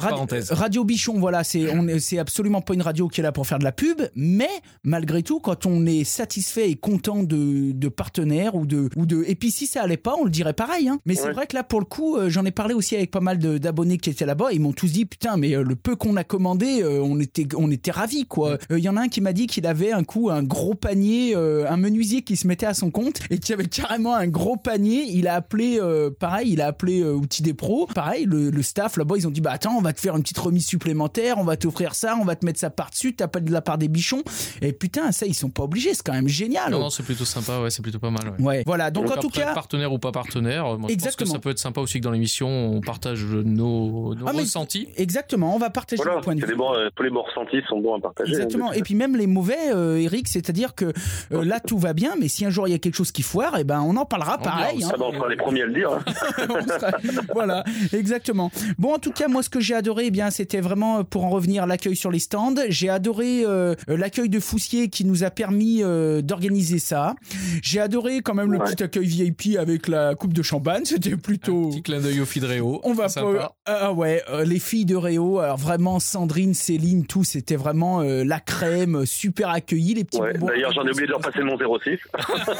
[0.51, 1.19] radio bichon.
[1.19, 3.71] Voilà, c'est, on c'est absolument pas une radio qui est là pour faire de la
[3.71, 4.01] pub.
[4.15, 4.49] Mais
[4.83, 9.23] malgré tout, quand on est satisfait et content de, de partenaires ou de, ou de,
[9.27, 10.87] et puis si ça allait pas, on le dirait pareil.
[10.87, 10.99] Hein.
[11.05, 13.19] Mais c'est vrai que là, pour le coup, euh, j'en ai parlé aussi avec pas
[13.19, 14.49] mal d'abonnés qui étaient là-bas.
[14.53, 17.47] Ils m'ont tous dit, putain, mais euh, le peu qu'on a commandé, euh, on était,
[17.57, 18.57] on était ravis, quoi.
[18.71, 20.73] Euh, Il y en a un qui m'a dit qu'il avait un coup un gros
[20.75, 24.27] panier, euh, un menuisier qui se mettait à son compte et qui avait carrément un
[24.27, 25.03] gros panier.
[25.09, 27.87] Il a appelé, euh, pareil, il a appelé euh, Outils des pros.
[27.93, 30.21] Pareil, le, le staff là-bas, ils ont dit, bah attends, on va te faire une
[30.23, 33.51] petite remise supplémentaire, on va t'offrir ça, on va te mettre ça par-dessus, t'appelles de
[33.51, 34.23] la part des bichons.
[34.61, 36.71] Et putain, ça, ils sont pas obligés, c'est quand même génial.
[36.71, 38.35] Non, non, c'est plutôt sympa, ouais, c'est plutôt pas mal.
[38.39, 38.45] Ouais.
[38.45, 38.91] Ouais, voilà.
[38.91, 41.31] Donc, en tout cas, partenaire ou pas partenaire, euh, moi, je pense Exactement.
[41.31, 44.41] que ça peut être sympa aussi que dans l'émission, on partage nos, nos Ah, mais-
[44.41, 44.87] ressentis.
[44.97, 46.47] exactement, on va partager Voilà, le point de vue.
[46.47, 48.31] des bons, euh, tous les bons ressentis sont bons à partager.
[48.33, 48.69] Exactement.
[48.71, 50.85] hein, Et puis même les mauvais, euh, Eric, c'est-à-dire que
[51.31, 53.21] euh, là tout va bien, mais si un jour il y a quelque chose qui
[53.21, 54.83] foire, et ben on en parlera On pareil.
[54.83, 54.89] hein.
[54.93, 55.91] Ah on sera les premiers à le dire.
[55.91, 55.99] hein.
[56.67, 56.97] Sera-
[57.33, 58.51] voilà, exactement.
[58.77, 61.25] Bon, en tout cas, moi, ce que j'ai adoré, eh bien, c'était vraiment, euh, pour
[61.25, 62.55] en revenir, l'accueil sur les stands.
[62.69, 67.15] J'ai adoré euh, l'accueil de Foussier qui nous a permis euh, d'organiser ça.
[67.61, 68.65] J'ai adoré quand même le Ouais.
[68.71, 70.85] petit accueil VIP avec la coupe de champagne.
[70.85, 71.69] C'était plutôt.
[71.69, 72.79] Petit clin d'œil au Fidréo.
[72.83, 73.53] On va pas.
[73.65, 78.23] Ah ouais, euh, les filles de Réo, alors vraiment Sandrine, Céline, tout, c'était vraiment euh,
[78.23, 80.33] la crème, euh, super accueilli, les petits Ouais.
[80.33, 81.99] D'ailleurs, j'en ai oublié de leur passer mon 06.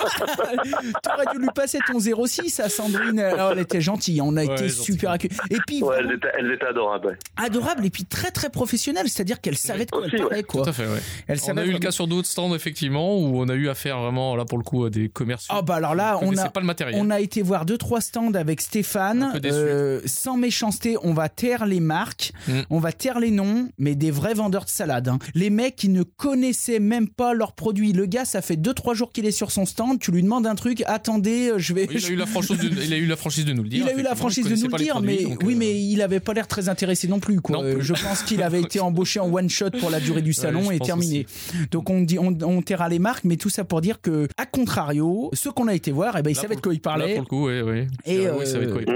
[1.03, 3.19] T'aurais dû lui passer ton 06 à Sandrine.
[3.19, 4.83] Alors, elle était gentille, on a Ouais, été gentille.
[4.83, 5.35] super accueillis.
[5.49, 7.07] Et puis, Ouais, elles étaient, elles étaient adorables.
[7.07, 7.17] ouais.
[7.37, 10.27] adorable et puis très très professionnelle, c'est-à-dire qu'elle savait de quoi elle Aussi, ouais.
[10.29, 10.63] parlait, quoi.
[10.63, 10.99] Tout à fait, ouais.
[11.27, 13.99] Elle On a eu le cas sur d'autres stands, effectivement, où on a eu affaire
[13.99, 15.53] vraiment, là, pour le coup, à des commerciaux.
[15.57, 16.99] Ah bah alors là, on a, pas le matériel.
[17.01, 19.33] on a été voir deux trois stands avec Stéphane.
[19.45, 22.61] Euh, sans méchanceté, on va taire les marques, Mm.
[22.69, 25.07] on va taire les noms, mais des vrais vendeurs de salade.
[25.07, 25.17] hein.
[25.33, 27.93] Les mecs qui ne connaissaient même pas leurs produits.
[27.93, 29.99] Le gars, ça fait deux trois jours qu'il est sur son stand.
[29.99, 31.87] Tu lui demandes un truc, attendez, euh, je vais.
[31.89, 33.85] Il, a eu la franchise de, il a eu la franchise de nous le dire.
[33.85, 36.19] Il a eu la franchise de nous le dire, mais oui, euh, mais il avait
[36.19, 37.41] pas l'air très intéressé non plus.
[37.41, 37.57] Quoi.
[37.57, 37.83] Non Euh, plus.
[37.83, 40.79] Je pense qu'il avait été embauché en one shot pour la durée du salon et
[40.79, 41.25] terminé.
[41.71, 44.45] Donc on dit, on, on taira les marques, mais tout ça pour dire que, à
[44.45, 47.15] contrario, ceux qu'on a été voir, eh ben, ils là, savaient de quoi ils parlaient.
[47.15, 47.87] Là, pour le coup, oui, oui.
[48.05, 48.33] Et, euh,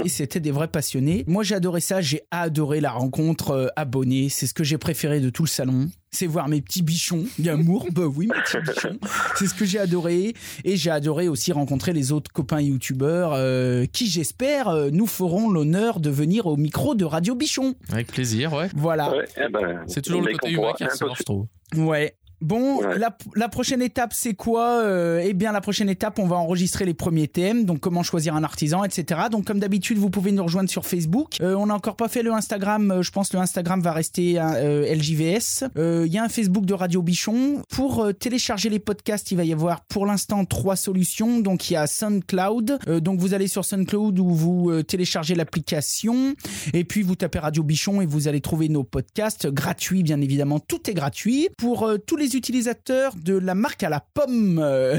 [0.06, 1.24] c'était des vrais passionnés.
[1.26, 2.00] Moi, j'ai adoré ça.
[2.00, 4.28] J'ai adoré la rencontre abonnée.
[4.28, 5.69] C'est ce que j'ai préféré de tout le salon.
[6.12, 7.86] C'est voir mes petits bichons d'amour.
[7.92, 8.98] bah oui, mes petits bichons.
[9.36, 10.34] C'est ce que j'ai adoré.
[10.64, 15.50] Et j'ai adoré aussi rencontrer les autres copains youtubeurs euh, qui, j'espère, euh, nous feront
[15.50, 17.74] l'honneur de venir au micro de Radio Bichon.
[17.92, 18.68] Avec plaisir, ouais.
[18.74, 19.12] Voilà.
[19.12, 21.46] Ouais, eh ben, C'est toujours le côté humain qui ressort, je trouve.
[21.76, 22.16] Ouais.
[22.40, 22.98] Bon, Ouais.
[22.98, 26.84] la, la prochaine étape, c'est quoi Euh, Eh bien, la prochaine étape, on va enregistrer
[26.84, 29.22] les premiers thèmes, donc comment choisir un artisan, etc.
[29.30, 31.36] Donc, comme d'habitude, vous pouvez nous rejoindre sur Facebook.
[31.40, 32.90] Euh, on n'a encore pas fait le Instagram.
[32.90, 35.64] euh, je pense que le Instagram va rester euh, LJVS.
[35.76, 37.62] Euh, Il y a un Facebook de Radio Bichon.
[37.70, 41.40] Pour euh, télécharger les podcasts, il va y avoir pour l'instant trois solutions.
[41.40, 42.78] Donc, il y a SoundCloud.
[42.88, 46.34] Euh, donc, vous allez sur SoundCloud où vous téléchargez l'application.
[46.72, 50.58] Et puis, vous tapez Radio Bichon et vous allez trouver nos podcasts gratuits, bien évidemment.
[50.58, 51.48] Tout est gratuit.
[51.58, 54.98] Pour tous les utilisateurs de la marque à la pomme, euh,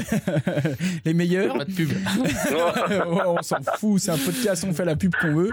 [1.04, 1.58] les meilleurs.
[1.58, 1.90] Pas de pub.
[3.26, 5.50] On s'en fout, c'est un podcast, on fait la pub qu'on veut.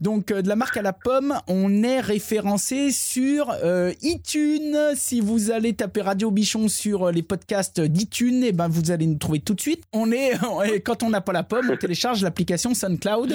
[0.00, 4.76] Donc, euh, de la marque à la pomme, on est référencé sur euh, iTunes.
[4.94, 9.18] Si vous allez taper Radio Bichon sur les podcasts d'iTunes, et ben vous allez nous
[9.18, 9.84] trouver tout de suite.
[9.92, 10.32] On est,
[10.72, 13.34] et quand on n'a pas la pomme, on télécharge l'application SoundCloud.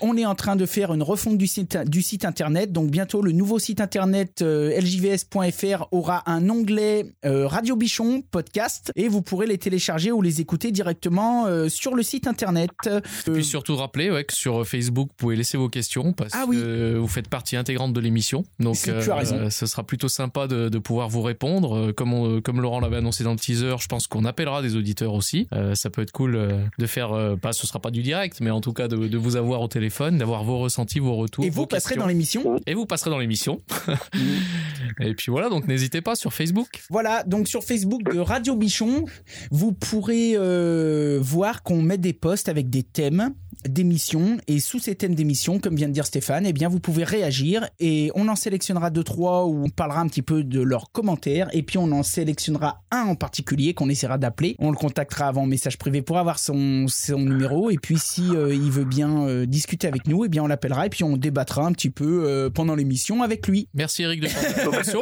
[0.00, 2.72] On est en train de faire une refonte du site, du site internet.
[2.72, 8.92] Donc, bientôt, le nouveau site internet euh, ljvs.fr aura un onglet euh, Radio Bichon podcast
[8.96, 12.70] et vous pourrez les télécharger ou les écouter directement euh, sur le site internet.
[12.86, 13.00] Euh,
[13.32, 16.56] Puis surtout rappeler ouais, que sur Facebook, vous pouvez laisser vos questions parce Ah oui.
[16.56, 18.44] que vous faites partie intégrante de l'émission.
[18.58, 19.50] Donc, tu as raison.
[19.50, 21.76] ce sera plutôt sympa de, de pouvoir vous répondre.
[21.76, 24.76] Euh, Comme, on- comme Laurent l'avait annoncé dans le teaser, je pense qu'on appellera des
[24.76, 25.46] auditeurs aussi.
[25.52, 28.40] Euh, ça peut être cool euh, de faire, euh, pas, ce sera pas du direct,
[28.40, 31.44] mais en tout cas de, de vous avoir au téléphone, d'avoir vos ressentis, vos retours.
[31.44, 32.02] et vous passerez questions.
[32.02, 32.60] dans l'émission.
[32.66, 33.58] Et vous passerez dans l'émission.
[35.00, 36.82] et puis voilà, donc n'hésitez pas sur Facebook.
[36.90, 39.04] Voilà, donc sur Facebook de Radio Bichon,
[39.50, 43.34] vous pourrez euh, voir qu'on met des posts avec des thèmes.
[43.68, 47.04] D'émission et sous ces thèmes d'émission, comme vient de dire Stéphane, eh bien vous pouvez
[47.04, 50.90] réagir et on en sélectionnera deux trois où on parlera un petit peu de leurs
[50.92, 54.56] commentaires et puis on en sélectionnera un en particulier qu'on essaiera d'appeler.
[54.58, 58.54] On le contactera avant message privé pour avoir son, son numéro et puis si euh,
[58.54, 61.64] il veut bien euh, discuter avec nous, eh bien on l'appellera et puis on débattra
[61.64, 63.68] un petit peu euh, pendant l'émission avec lui.
[63.74, 65.00] Merci Eric de cette information.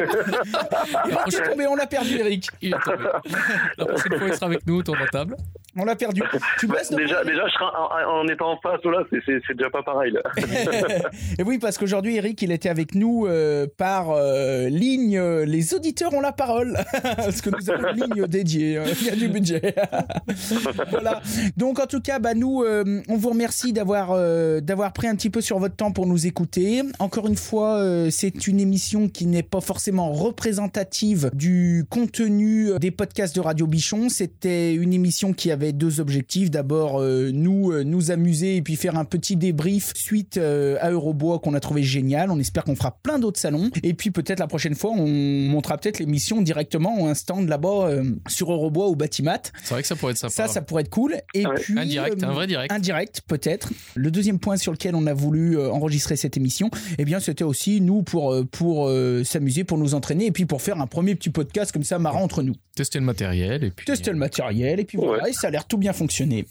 [1.27, 2.49] Il est tombé, on l'a perdu Eric.
[2.61, 3.05] Il est tombé.
[3.79, 5.37] La prochaine fois, il sera avec nous autour de la table.
[5.77, 6.21] On l'a perdu.
[6.59, 10.13] Tu Bah, déjà, déjà, je en, en étant en face, là, c'est- déjà pas pareil.
[10.13, 10.21] Là.
[11.39, 15.19] Et oui, parce qu'aujourd'hui, Eric, il était avec nous euh, par euh, ligne.
[15.21, 16.79] les auditeurs ont la parole.
[17.03, 18.77] parce que nous avons une ligne dédiée.
[18.77, 19.75] euh, Il y a du budget.
[20.91, 21.23] voilà.
[21.57, 24.13] Donc, en tout cas, bah, nous, euh, on vous remercie d'avoir
[24.63, 26.83] d'avoir pris un petit peu sur votre temps pour nous écouter.
[26.99, 33.35] Encore une fois, c'est une émission qui n'est pas forcément représentative du contenu des podcasts
[33.35, 34.09] de Radio Bichon.
[34.09, 36.51] C'était une émission qui avait deux objectifs.
[36.51, 40.91] D'abord, euh, nous euh, nous amuser et puis faire un petit débrief suite euh, à
[40.91, 42.33] Eurobois qu'on a trouvé génial.
[42.33, 43.71] On espère qu'on fera plein d'autres salons.
[43.85, 47.87] Et puis peut-être la prochaine fois, on montrera peut-être l'émission directement ou un stand là-bas
[47.91, 49.43] euh, sur Eurobois ou Batimat.
[49.63, 50.33] C'est vrai que ça pourrait être sympa.
[50.35, 51.15] Ça, ça pourrait être cool.
[51.35, 51.55] Et Ouais.
[51.61, 52.73] puis Un direct, euh, un vrai direct.
[52.73, 53.69] un direct, peut-être.
[53.95, 57.45] Le deuxième point sur lequel on a voulu euh, enregistrer cette émission, eh bien, c'était
[57.45, 61.15] aussi nous pour pour euh, s'amuser, pour nous entraîner et puis pour faire un premier
[61.15, 62.55] petit podcast comme ça marrant entre nous.
[62.75, 63.85] Tester le matériel et puis.
[63.85, 65.31] Tester le matériel et puis voilà, Ouais.
[65.31, 66.47] et ça l'air tout bien fonctionner.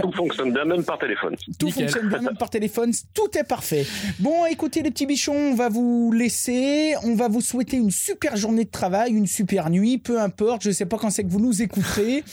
[0.00, 1.36] Tout fonctionne bien, même par téléphone.
[1.58, 1.84] Tout Nickel.
[1.88, 3.86] fonctionne bien même par téléphone, tout est parfait.
[4.20, 8.36] Bon, écoutez les petits bichons, on va vous laisser, on va vous souhaiter une super
[8.36, 11.40] journée de travail, une super nuit, peu importe, je sais pas quand c'est que vous
[11.40, 12.24] nous écouterez.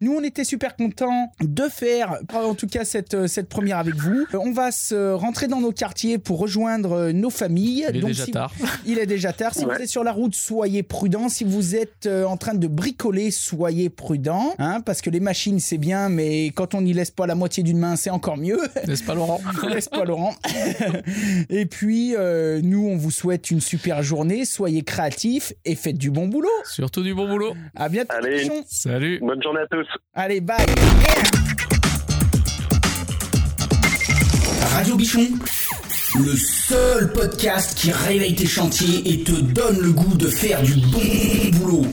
[0.00, 4.26] Nous, on était super contents de faire, en tout cas, cette, cette première avec vous.
[4.34, 7.86] On va se rentrer dans nos quartiers pour rejoindre nos familles.
[7.90, 8.52] Il est Donc, déjà si- tard.
[8.86, 9.54] il est déjà tard.
[9.54, 9.74] Si Ouais.
[9.76, 11.28] vous êtes sur la route, soyez prudents.
[11.28, 14.54] Si vous êtes euh, en train de bricoler, soyez prudents.
[14.58, 17.62] Hein, parce que les machines, c'est bien, mais quand on n'y laisse pas la moitié
[17.62, 18.58] d'une main, c'est encore mieux.
[18.86, 20.34] N'est-ce pas, Laurent N'est-ce pas, Laurent
[21.50, 24.44] Et puis, euh, nous, on vous souhaite une super journée.
[24.44, 26.48] Soyez créatifs et faites du bon boulot.
[26.64, 27.54] Surtout du bon boulot.
[27.74, 28.14] À bientôt.
[28.16, 28.48] Allez.
[28.66, 29.20] Salut.
[29.20, 29.86] Bonne journée à tous.
[30.14, 30.64] Allez, bye.
[34.74, 35.28] Radio Bichon,
[36.18, 40.74] le seul podcast qui réveille tes chantiers et te donne le goût de faire du
[40.74, 41.86] bon boulot.